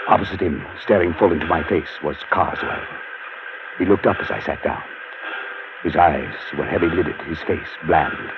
Opposite 0.09 0.41
him, 0.41 0.61
staring 0.83 1.13
full 1.13 1.31
into 1.31 1.45
my 1.45 1.63
face, 1.63 1.87
was 2.03 2.17
Carswell. 2.31 2.83
He 3.79 3.85
looked 3.85 4.05
up 4.05 4.17
as 4.19 4.29
I 4.29 4.41
sat 4.41 4.61
down. 4.61 4.83
His 5.83 5.95
eyes 5.95 6.35
were 6.57 6.65
heavy 6.65 6.87
lidded, 6.87 7.15
his 7.21 7.39
face 7.47 7.69
bland. 7.87 8.29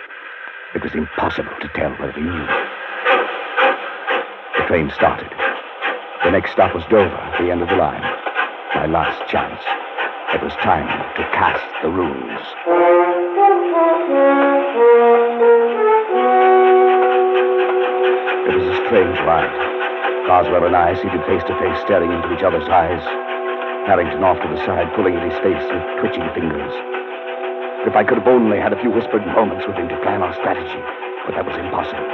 It 0.75 0.83
was 0.83 0.93
impossible 0.93 1.55
to 1.61 1.67
tell 1.69 1.93
whether 1.93 2.11
he 2.13 2.21
knew. 2.21 2.47
The 4.59 4.67
train 4.67 4.91
started. 4.91 5.31
The 6.23 6.29
next 6.29 6.51
stop 6.51 6.75
was 6.75 6.83
Dover, 6.91 7.33
the 7.39 7.49
end 7.49 7.63
of 7.63 7.69
the 7.69 7.75
line. 7.75 8.03
My 8.75 8.85
last 8.85 9.27
chance. 9.31 9.63
It 10.35 10.43
was 10.43 10.53
time 10.61 10.85
to 11.15 11.23
cast 11.33 11.65
the 11.81 11.89
runes. 11.89 12.45
It 14.75 14.81
was 18.59 18.67
a 18.67 18.75
strange 18.83 19.15
ride. 19.23 19.55
Carswell 20.27 20.67
and 20.67 20.75
I 20.75 20.91
seated 20.99 21.23
face 21.23 21.47
to 21.47 21.55
face, 21.63 21.79
staring 21.87 22.11
into 22.11 22.27
each 22.35 22.43
other's 22.43 22.67
eyes. 22.67 22.99
Harrington 23.87 24.19
off 24.27 24.35
to 24.43 24.49
the 24.51 24.59
side, 24.67 24.91
pulling 24.91 25.15
at 25.15 25.23
his 25.23 25.39
face 25.39 25.63
with 25.71 25.79
twitching 26.03 26.27
fingers. 26.35 26.75
If 27.87 27.95
I 27.95 28.03
could 28.03 28.19
have 28.19 28.27
only 28.27 28.59
had 28.59 28.73
a 28.73 28.81
few 28.83 28.91
whispered 28.91 29.23
moments 29.31 29.63
with 29.63 29.79
him 29.79 29.87
to 29.87 29.95
plan 30.03 30.19
our 30.19 30.35
strategy, 30.35 30.83
but 31.23 31.39
that 31.39 31.47
was 31.47 31.55
impossible. 31.55 32.11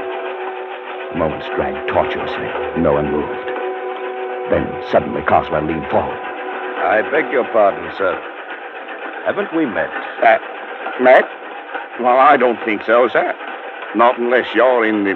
The 1.14 1.18
moments 1.18 1.50
dragged 1.58 1.90
tortuously. 1.90 2.46
No 2.78 2.94
one 2.94 3.10
moved. 3.10 3.50
Then 4.54 4.70
suddenly 4.94 5.26
Carswell 5.26 5.66
leaned 5.66 5.90
forward. 5.90 6.22
I 6.86 7.02
beg 7.10 7.34
your 7.34 7.50
pardon, 7.50 7.90
sir. 7.98 8.14
Haven't 9.26 9.50
we 9.58 9.66
met? 9.66 9.90
Uh, 10.22 10.38
Matt? 11.02 11.41
Well, 12.02 12.18
I 12.18 12.36
don't 12.36 12.58
think 12.66 12.82
so, 12.84 13.08
sir. 13.10 13.32
Not 13.96 14.18
unless 14.18 14.56
you're 14.56 14.84
in 14.86 15.04
the 15.04 15.14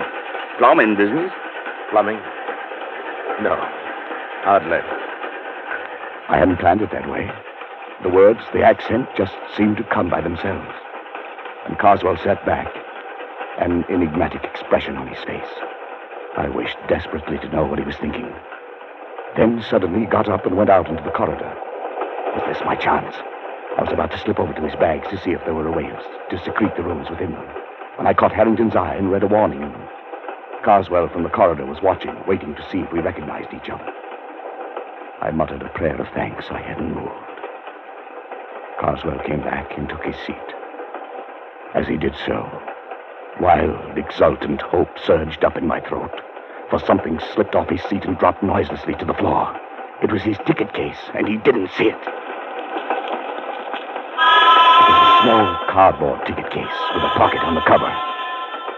plumbing 0.60 0.96
business. 0.96 1.32
Plumbing? 1.90 2.18
No. 3.42 3.58
Hardly. 4.46 4.78
I 6.30 6.38
hadn't 6.38 6.58
planned 6.58 6.84
it 6.84 6.92
that 6.92 7.10
way. 7.10 7.32
The 8.04 8.10
words, 8.10 8.42
the 8.54 8.62
accent 8.62 9.10
just 9.18 9.34
seemed 9.58 9.78
to 9.78 9.84
come 9.86 10.12
by 10.12 10.22
themselves. 10.22 10.70
And 11.66 11.80
Carswell 11.80 12.18
sat 12.18 12.46
back, 12.46 12.68
an 13.60 13.84
enigmatic 13.90 14.44
expression 14.44 14.96
on 14.96 15.08
his 15.08 15.24
face. 15.24 15.50
I 16.38 16.50
wished 16.50 16.78
desperately 16.88 17.40
to 17.40 17.50
know 17.50 17.66
what 17.66 17.80
he 17.80 17.86
was 17.86 17.98
thinking. 17.98 18.32
Then 19.36 19.64
suddenly 19.72 20.02
he 20.02 20.06
got 20.06 20.30
up 20.30 20.46
and 20.46 20.56
went 20.56 20.70
out 20.70 20.88
into 20.88 21.02
the 21.02 21.10
corridor. 21.10 21.52
Was 22.36 22.44
this 22.48 22.64
my 22.64 22.76
chance? 22.76 23.16
I 23.78 23.84
was 23.84 23.92
about 23.92 24.12
to 24.12 24.20
slip 24.20 24.40
over 24.40 24.54
to 24.54 24.62
his 24.62 24.76
bags 24.76 25.08
to 25.10 25.22
see 25.22 25.32
if 25.32 25.44
there 25.44 25.54
were 25.54 25.68
a 25.68 25.72
ways 25.72 26.02
to 26.30 26.44
secrete 26.44 26.76
the 26.76 26.84
runes 26.84 27.10
within 27.10 27.32
them 27.34 27.46
when 27.98 28.08
I 28.08 28.14
caught 28.14 28.34
Harrington's 28.34 28.76
eye 28.76 28.96
and 28.96 29.12
read 29.12 29.24
a 29.24 29.28
warning 29.28 29.62
in 29.62 29.72
them. 29.72 29.88
Carswell 30.64 31.10
from 31.10 31.24
the 31.24 31.30
corridor 31.30 31.66
was 31.66 31.82
watching, 31.82 32.16
waiting 32.28 32.56
to 32.56 32.70
see 32.70 32.80
if 32.80 32.92
we 32.92 33.00
recognized 33.00 33.54
each 33.54 33.70
other. 33.70 33.88
I 35.22 35.32
muttered 35.32 35.62
a 35.62 35.70
prayer 35.70 36.00
of 36.00 36.08
thanks 36.14 36.46
I 36.50 36.62
hadn't 36.62 36.94
moved. 36.94 37.12
Carswell 38.80 39.20
came 39.26 39.42
back 39.42 39.78
and 39.78 39.88
took 39.88 40.04
his 40.04 40.16
seat. 40.26 40.36
As 41.74 41.88
he 41.88 41.98
did 41.98 42.16
so, 42.26 42.50
wild, 43.40 43.98
exultant 43.98 44.62
hope 44.62 44.90
surged 45.06 45.44
up 45.44 45.56
in 45.56 45.68
my 45.68 45.80
throat, 45.80 46.12
for 46.70 46.80
something 46.80 47.20
slipped 47.34 47.56
off 47.56 47.70
his 47.70 47.82
seat 47.84 48.04
and 48.06 48.18
dropped 48.18 48.44
noiselessly 48.44 48.96
to 48.96 49.06
the 49.06 49.14
floor. 49.14 49.56
It 50.04 50.12
was 50.12 50.22
his 50.22 50.38
ticket 50.46 50.74
case, 50.74 51.00
and 51.14 51.28
he 51.28 51.38
didn't 51.38 51.72
see 51.78 51.86
it. 51.86 52.25
Small 55.26 55.58
cardboard 55.74 56.22
ticket 56.28 56.52
case 56.52 56.80
with 56.94 57.02
a 57.02 57.10
pocket 57.18 57.42
on 57.42 57.56
the 57.56 57.66
cover. 57.66 57.90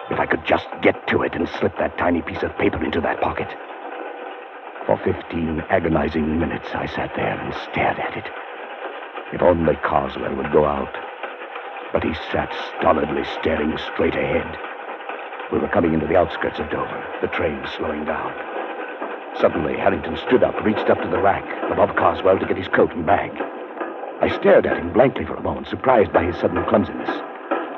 If 0.10 0.18
I 0.18 0.26
could 0.26 0.46
just 0.46 0.66
get 0.82 0.96
to 1.10 1.24
it 1.24 1.36
and 1.36 1.44
slip 1.60 1.76
that 1.78 1.98
tiny 1.98 2.22
piece 2.22 2.42
of 2.42 2.56
paper 2.56 2.82
into 2.86 3.02
that 3.02 3.20
pocket. 3.20 3.50
For 4.86 4.96
15 5.04 5.60
agonizing 5.68 6.40
minutes, 6.40 6.70
I 6.74 6.88
sat 6.88 7.12
there 7.18 7.38
and 7.38 7.54
stared 7.70 8.00
at 8.00 8.16
it. 8.16 8.24
If 9.34 9.42
only 9.42 9.76
Carswell 9.84 10.38
would 10.38 10.54
go 10.54 10.64
out. 10.64 10.96
But 11.92 12.06
he 12.06 12.14
sat 12.32 12.56
stolidly 12.80 13.26
staring 13.42 13.78
straight 13.92 14.16
ahead. 14.16 14.48
We 15.52 15.60
were 15.60 15.68
coming 15.68 15.94
into 15.94 16.08
the 16.08 16.16
outskirts 16.16 16.60
of 16.60 16.70
Dover, 16.70 17.04
the 17.20 17.28
train 17.28 17.62
slowing 17.76 18.06
down. 18.06 18.32
Suddenly, 19.42 19.76
Harrington 19.76 20.16
stood 20.26 20.44
up, 20.44 20.64
reached 20.64 20.90
up 20.90 21.02
to 21.02 21.10
the 21.10 21.20
rack 21.20 21.44
above 21.70 21.98
Carswell 21.98 22.40
to 22.40 22.46
get 22.46 22.56
his 22.56 22.70
coat 22.70 22.94
and 22.94 23.06
bag. 23.06 23.36
I 24.22 24.30
stared 24.40 24.66
at 24.66 24.78
him 24.78 24.92
blankly 24.94 25.26
for 25.26 25.36
a 25.36 25.42
moment, 25.42 25.68
surprised 25.68 26.12
by 26.14 26.24
his 26.26 26.36
sudden 26.38 26.64
clumsiness. 26.66 27.10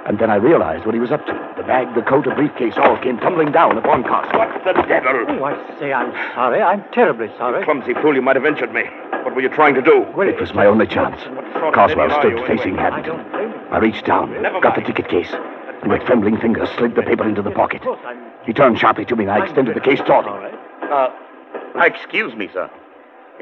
And 0.07 0.17
then 0.17 0.31
I 0.31 0.35
realized 0.35 0.85
what 0.85 0.95
he 0.95 0.99
was 1.01 1.11
up 1.11 1.25
to. 1.27 1.33
The 1.57 1.63
bag, 1.63 1.93
the 1.93 2.01
coat, 2.01 2.25
a 2.25 2.33
briefcase 2.33 2.73
all 2.77 2.97
came 2.97 3.17
tumbling 3.19 3.51
down 3.51 3.77
upon 3.77 4.03
Carswell. 4.03 4.47
What 4.49 4.63
the 4.63 4.81
devil? 4.83 5.25
Oh, 5.27 5.43
I 5.43 5.79
say 5.79 5.93
I'm 5.93 6.11
sorry. 6.33 6.61
I'm 6.61 6.83
terribly 6.93 7.27
sorry. 7.37 7.63
Clumsy 7.65 7.93
fool, 7.95 8.15
you 8.15 8.21
might 8.21 8.35
have 8.35 8.45
injured 8.45 8.73
me. 8.73 8.83
What 9.23 9.35
were 9.35 9.41
you 9.41 9.49
trying 9.49 9.75
to 9.75 9.81
do? 9.81 10.05
Well, 10.15 10.27
It 10.27 10.39
was 10.39 10.53
my 10.53 10.65
only 10.65 10.87
chance. 10.87 11.21
sort 11.21 11.37
of 11.37 11.73
Carswell 11.73 12.09
stood 12.19 12.37
you, 12.39 12.45
facing 12.47 12.79
anyway? 12.79 12.79
I 12.79 12.89
Harrington. 12.89 13.17
don't 13.17 13.31
blame 13.31 13.51
you. 13.51 13.67
I 13.69 13.77
reached 13.79 14.05
down, 14.05 14.41
Never 14.41 14.61
got 14.61 14.75
the 14.75 14.81
ticket 14.81 15.09
case, 15.09 15.31
and 15.83 15.91
with 15.91 16.01
trembling 16.05 16.37
fingers 16.37 16.69
slid 16.77 16.95
the 16.95 17.03
paper 17.03 17.27
into 17.27 17.41
the 17.43 17.51
pocket. 17.51 17.83
He 18.45 18.53
turned 18.53 18.79
sharply 18.79 19.05
to 19.05 19.15
me, 19.15 19.25
and 19.25 19.31
I 19.31 19.43
extended 19.43 19.75
the 19.75 19.81
case 19.81 19.99
toward 19.99 20.25
him. 20.25 20.57
Uh, 20.89 21.09
excuse 21.85 22.33
me, 22.35 22.49
sir. 22.51 22.69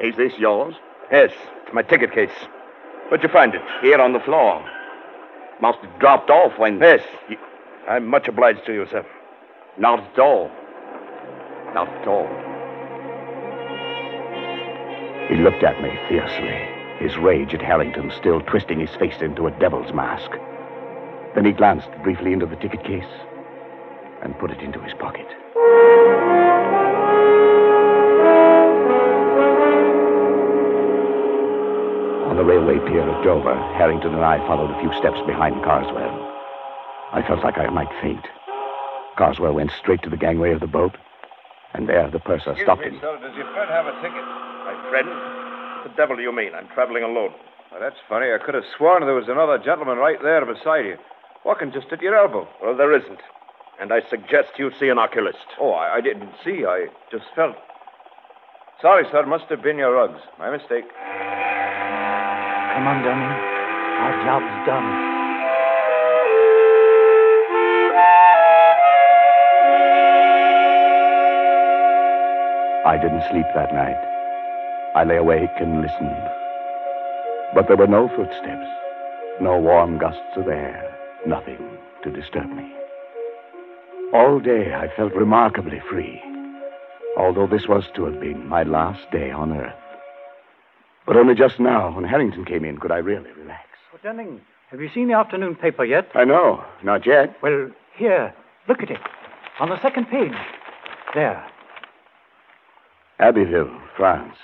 Is 0.02 0.16
this 0.18 0.34
yours? 0.38 0.76
Yes, 1.12 1.32
it's 1.64 1.74
my 1.74 1.84
ticket 1.84 2.12
case. 2.12 2.32
Where'd 3.10 3.24
you 3.24 3.30
find 3.30 3.56
it? 3.56 3.62
Here 3.82 4.00
on 4.00 4.14
the 4.14 4.20
floor. 4.20 4.64
Must 5.62 5.80
have 5.80 6.00
dropped 6.00 6.30
off 6.30 6.58
when. 6.60 6.80
Yes. 6.80 7.02
You- 7.30 7.38
I'm 7.88 8.06
much 8.06 8.28
obliged 8.28 8.66
to 8.66 8.74
you, 8.74 8.86
sir. 8.88 9.06
Not 9.78 10.00
at 10.00 10.20
all. 10.20 10.52
Not 11.74 11.88
at 11.88 12.08
all. 12.08 12.28
He 15.30 15.36
looked 15.36 15.64
at 15.64 15.82
me 15.82 15.98
fiercely, 16.10 16.58
his 17.00 17.18
rage 17.18 17.54
at 17.54 17.62
Harrington 17.62 18.12
still 18.18 18.42
twisting 18.42 18.80
his 18.80 18.94
face 18.96 19.22
into 19.22 19.48
a 19.48 19.52
devil's 19.52 19.94
mask. 19.94 20.32
Then 21.36 21.46
he 21.46 21.52
glanced 21.52 21.90
briefly 22.04 22.34
into 22.34 22.46
the 22.46 22.56
ticket 22.58 22.84
case 22.84 23.04
and 24.22 24.38
put 24.40 24.52
it 24.52 24.60
into 24.62 24.80
his 24.80 24.94
pocket. 24.96 25.28
On 32.28 32.36
the 32.36 32.44
railway 32.44 32.78
pier 32.90 33.08
at 33.08 33.24
Dover, 33.24 33.56
Harrington 33.78 34.14
and 34.14 34.24
I 34.26 34.38
followed 34.48 34.70
a 34.70 34.80
few 34.82 34.92
steps 35.00 35.20
behind 35.26 35.64
Carswell. 35.64 36.12
I 37.14 37.24
felt 37.26 37.42
like 37.44 37.58
I 37.58 37.70
might 37.70 37.90
faint. 38.02 38.26
Carswell 39.18 39.54
went 39.54 39.72
straight 39.72 40.02
to 40.04 40.10
the 40.10 40.18
gangway 40.18 40.52
of 40.52 40.60
the 40.60 40.68
boat, 40.68 40.98
and 41.74 41.88
there 41.88 42.12
the 42.12 42.20
purser 42.20 42.56
stopped 42.62 42.84
him. 42.84 43.00
sir. 43.00 43.18
Does 43.22 43.36
your 43.36 43.48
friend 43.54 43.70
have 43.72 43.88
a 43.88 43.96
ticket? 44.02 44.26
My 44.68 44.76
friend? 44.90 45.08
What 45.08 45.90
the 45.90 45.96
devil 45.96 46.18
do 46.18 46.22
you 46.22 46.36
mean? 46.36 46.54
I'm 46.54 46.68
traveling 46.68 47.04
alone. 47.04 47.32
Well, 47.72 47.80
that's 47.80 48.00
funny. 48.10 48.28
I 48.34 48.44
could 48.44 48.56
have 48.56 48.66
sworn 48.78 49.06
there 49.06 49.16
was 49.16 49.30
another 49.30 49.58
gentleman 49.58 49.98
right 49.98 50.22
there 50.22 50.46
beside 50.46 50.86
you, 50.86 50.98
walking 51.46 51.72
just 51.72 51.94
at 51.94 52.02
your 52.02 52.16
elbow. 52.16 52.48
Well, 52.62 52.76
there 52.76 52.94
isn't. 52.94 53.22
And 53.80 53.94
I 53.94 54.02
suggest 54.10 54.60
you 54.60 54.72
see 54.78 54.90
an 54.90 55.00
oculist. 55.00 55.48
Oh, 55.62 55.72
I, 55.72 55.96
I 55.96 56.02
didn't 56.02 56.32
see. 56.44 56.66
I 56.66 56.88
just 57.10 57.26
felt. 57.36 57.56
Sorry, 58.82 59.06
sir. 59.12 59.26
Must 59.26 59.46
have 59.46 59.64
been 59.64 59.78
your 59.78 59.94
rugs. 59.94 60.20
My 60.38 60.52
mistake. 60.52 60.86
Come 62.78 62.90
on, 62.90 63.04
Dunning. 63.04 63.24
Our 63.26 64.24
job's 64.24 64.68
done. 64.68 64.86
I 72.86 73.00
didn't 73.02 73.24
sleep 73.32 73.48
that 73.56 73.74
night. 73.74 73.98
I 74.96 75.04
lay 75.06 75.18
awake 75.18 75.50
and 75.60 75.82
listened. 75.82 76.30
But 77.56 77.68
there 77.68 77.78
were 77.78 77.88
no 77.88 78.10
footsteps, 78.10 78.70
no 79.42 79.58
warm 79.58 79.98
gusts 79.98 80.38
of 80.38 80.48
air, 80.48 80.96
nothing 81.26 81.80
to 82.04 82.12
disturb 82.12 82.52
me. 82.52 82.72
All 84.14 84.40
day 84.40 84.76
I 84.76 84.96
felt 84.96 85.14
remarkably 85.14 85.82
free, 85.90 86.22
although 87.18 87.48
this 87.48 87.68
was 87.68 87.86
to 87.96 88.06
have 88.06 88.20
been 88.20 88.48
my 88.48 88.62
last 88.62 89.10
day 89.10 89.32
on 89.32 89.52
Earth. 89.52 89.87
But 91.08 91.16
only 91.16 91.36
just 91.36 91.58
now, 91.58 91.96
when 91.96 92.04
Harrington 92.04 92.44
came 92.44 92.66
in, 92.66 92.78
could 92.78 92.92
I 92.92 92.98
really 92.98 93.32
relax. 93.32 93.64
Oh, 93.94 93.98
Dunning, 94.04 94.42
have 94.70 94.82
you 94.82 94.90
seen 94.94 95.08
the 95.08 95.14
afternoon 95.14 95.56
paper 95.56 95.86
yet? 95.86 96.12
I 96.14 96.26
know, 96.26 96.64
not 96.84 97.06
yet. 97.06 97.38
Well, 97.42 97.72
here, 97.96 98.34
look 98.68 98.84
at 98.84 98.92
it. 98.92 99.00
On 99.62 99.70
the 99.70 99.82
second 99.82 100.08
page. 100.08 100.34
There. 101.16 101.44
Abbeville, 103.20 103.72
France. 103.96 104.36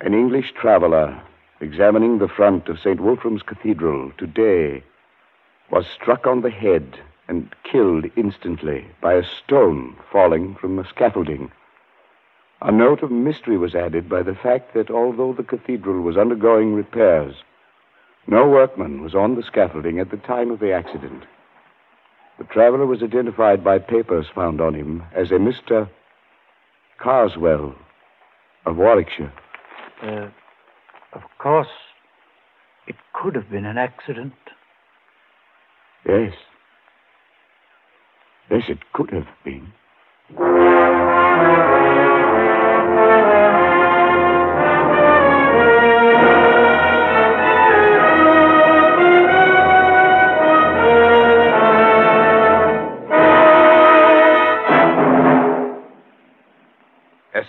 An 0.00 0.12
English 0.12 0.52
traveler 0.52 1.20
examining 1.62 2.18
the 2.18 2.28
front 2.28 2.68
of 2.68 2.78
St. 2.78 3.00
Wolfram's 3.00 3.42
Cathedral 3.42 4.12
today 4.18 4.84
was 5.70 5.86
struck 5.86 6.26
on 6.26 6.42
the 6.42 6.50
head 6.50 7.00
and 7.26 7.54
killed 7.64 8.04
instantly 8.16 8.86
by 9.00 9.14
a 9.14 9.24
stone 9.24 9.96
falling 10.12 10.56
from 10.60 10.76
the 10.76 10.84
scaffolding. 10.84 11.50
A 12.60 12.72
note 12.72 13.02
of 13.02 13.10
mystery 13.12 13.56
was 13.56 13.74
added 13.74 14.08
by 14.08 14.22
the 14.22 14.34
fact 14.34 14.74
that 14.74 14.90
although 14.90 15.32
the 15.32 15.44
cathedral 15.44 16.00
was 16.02 16.16
undergoing 16.16 16.74
repairs, 16.74 17.36
no 18.26 18.48
workman 18.48 19.00
was 19.00 19.14
on 19.14 19.36
the 19.36 19.44
scaffolding 19.44 20.00
at 20.00 20.10
the 20.10 20.16
time 20.16 20.50
of 20.50 20.58
the 20.58 20.72
accident. 20.72 21.24
The 22.38 22.44
traveler 22.44 22.86
was 22.86 23.02
identified 23.02 23.62
by 23.62 23.78
papers 23.78 24.26
found 24.34 24.60
on 24.60 24.74
him 24.74 25.04
as 25.14 25.30
a 25.30 25.34
Mr. 25.34 25.88
Carswell 26.98 27.74
of 28.66 28.76
Warwickshire. 28.76 29.32
Uh, 30.02 30.28
of 31.12 31.22
course, 31.38 31.68
it 32.86 32.96
could 33.12 33.34
have 33.36 33.50
been 33.50 33.66
an 33.66 33.78
accident. 33.78 34.34
Yes. 36.06 36.34
Yes, 38.50 38.64
it 38.68 38.78
could 38.92 39.10
have 39.10 39.28
been. 39.44 39.72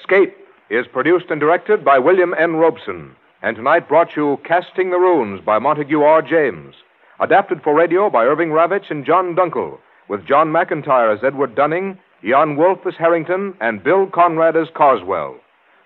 Escape 0.09 0.35
is 0.71 0.87
produced 0.87 1.27
and 1.29 1.39
directed 1.39 1.85
by 1.85 1.99
William 1.99 2.33
N. 2.33 2.55
Robson, 2.55 3.15
and 3.43 3.55
tonight 3.55 3.87
brought 3.87 4.15
you 4.15 4.39
Casting 4.43 4.89
the 4.89 4.97
Runes 4.97 5.39
by 5.45 5.59
Montague 5.59 6.01
R. 6.01 6.23
James. 6.23 6.73
Adapted 7.19 7.61
for 7.61 7.75
radio 7.75 8.09
by 8.09 8.23
Irving 8.23 8.49
Ravetch 8.49 8.89
and 8.89 9.05
John 9.05 9.35
Dunkel, 9.35 9.77
with 10.07 10.25
John 10.25 10.47
McIntire 10.47 11.15
as 11.15 11.23
Edward 11.23 11.53
Dunning, 11.53 11.99
Jan 12.23 12.55
Wolfe 12.55 12.87
as 12.87 12.95
Harrington, 12.97 13.53
and 13.61 13.83
Bill 13.83 14.07
Conrad 14.07 14.57
as 14.57 14.67
Carswell. 14.73 15.35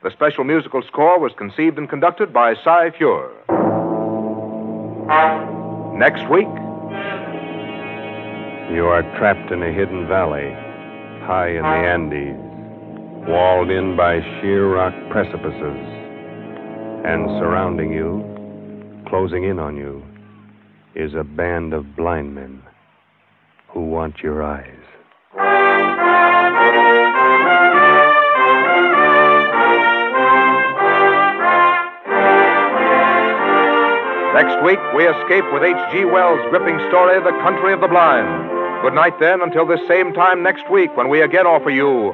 The 0.04 0.12
special 0.12 0.46
musical 0.46 0.82
score 0.84 1.20
was 1.20 1.34
conceived 1.38 1.78
and 1.78 1.90
conducted 1.90 2.32
by 2.32 2.54
Cy 2.54 2.92
Feuer. 2.92 3.30
Next 6.00 6.30
week, 6.30 6.48
You 8.74 8.86
are 8.86 9.04
trapped 9.18 9.52
in 9.52 9.62
a 9.62 9.74
hidden 9.74 10.08
valley, 10.08 10.50
high 11.28 11.50
in 11.50 11.64
the 11.64 11.68
Andes, 11.68 12.53
walled 13.28 13.72
in 13.72 13.96
by 13.96 14.20
sheer 14.42 14.68
rock 14.68 14.94
precipices, 15.10 15.80
and 17.06 17.30
surrounding 17.40 17.92
you, 17.92 18.22
closing 19.08 19.46
in 19.46 19.60
on 19.60 19.78
you, 19.78 20.04
is 20.96 21.14
a 21.14 21.24
band 21.24 21.74
of 21.74 21.96
blind 21.96 22.36
men 22.36 22.62
who 23.70 23.82
want 23.82 24.20
your 24.20 24.44
eyes. 24.44 24.68
Next 34.34 34.64
week, 34.66 34.80
we 34.98 35.08
escape 35.08 35.46
with 35.54 35.64
H.G. 35.64 36.06
Wells' 36.06 36.42
gripping 36.50 36.78
story, 36.90 37.20
The 37.24 37.38
Country 37.42 37.72
of 37.72 37.80
the 37.80 37.88
Blind. 37.88 38.82
Good 38.82 38.94
night, 38.94 39.18
then, 39.20 39.42
until 39.42 39.66
this 39.66 39.80
same 39.88 40.12
time 40.12 40.44
next 40.44 40.70
week 40.70 40.96
when 40.98 41.08
we 41.08 41.22
again 41.22 41.48
offer 41.48 41.70
you 41.70 42.14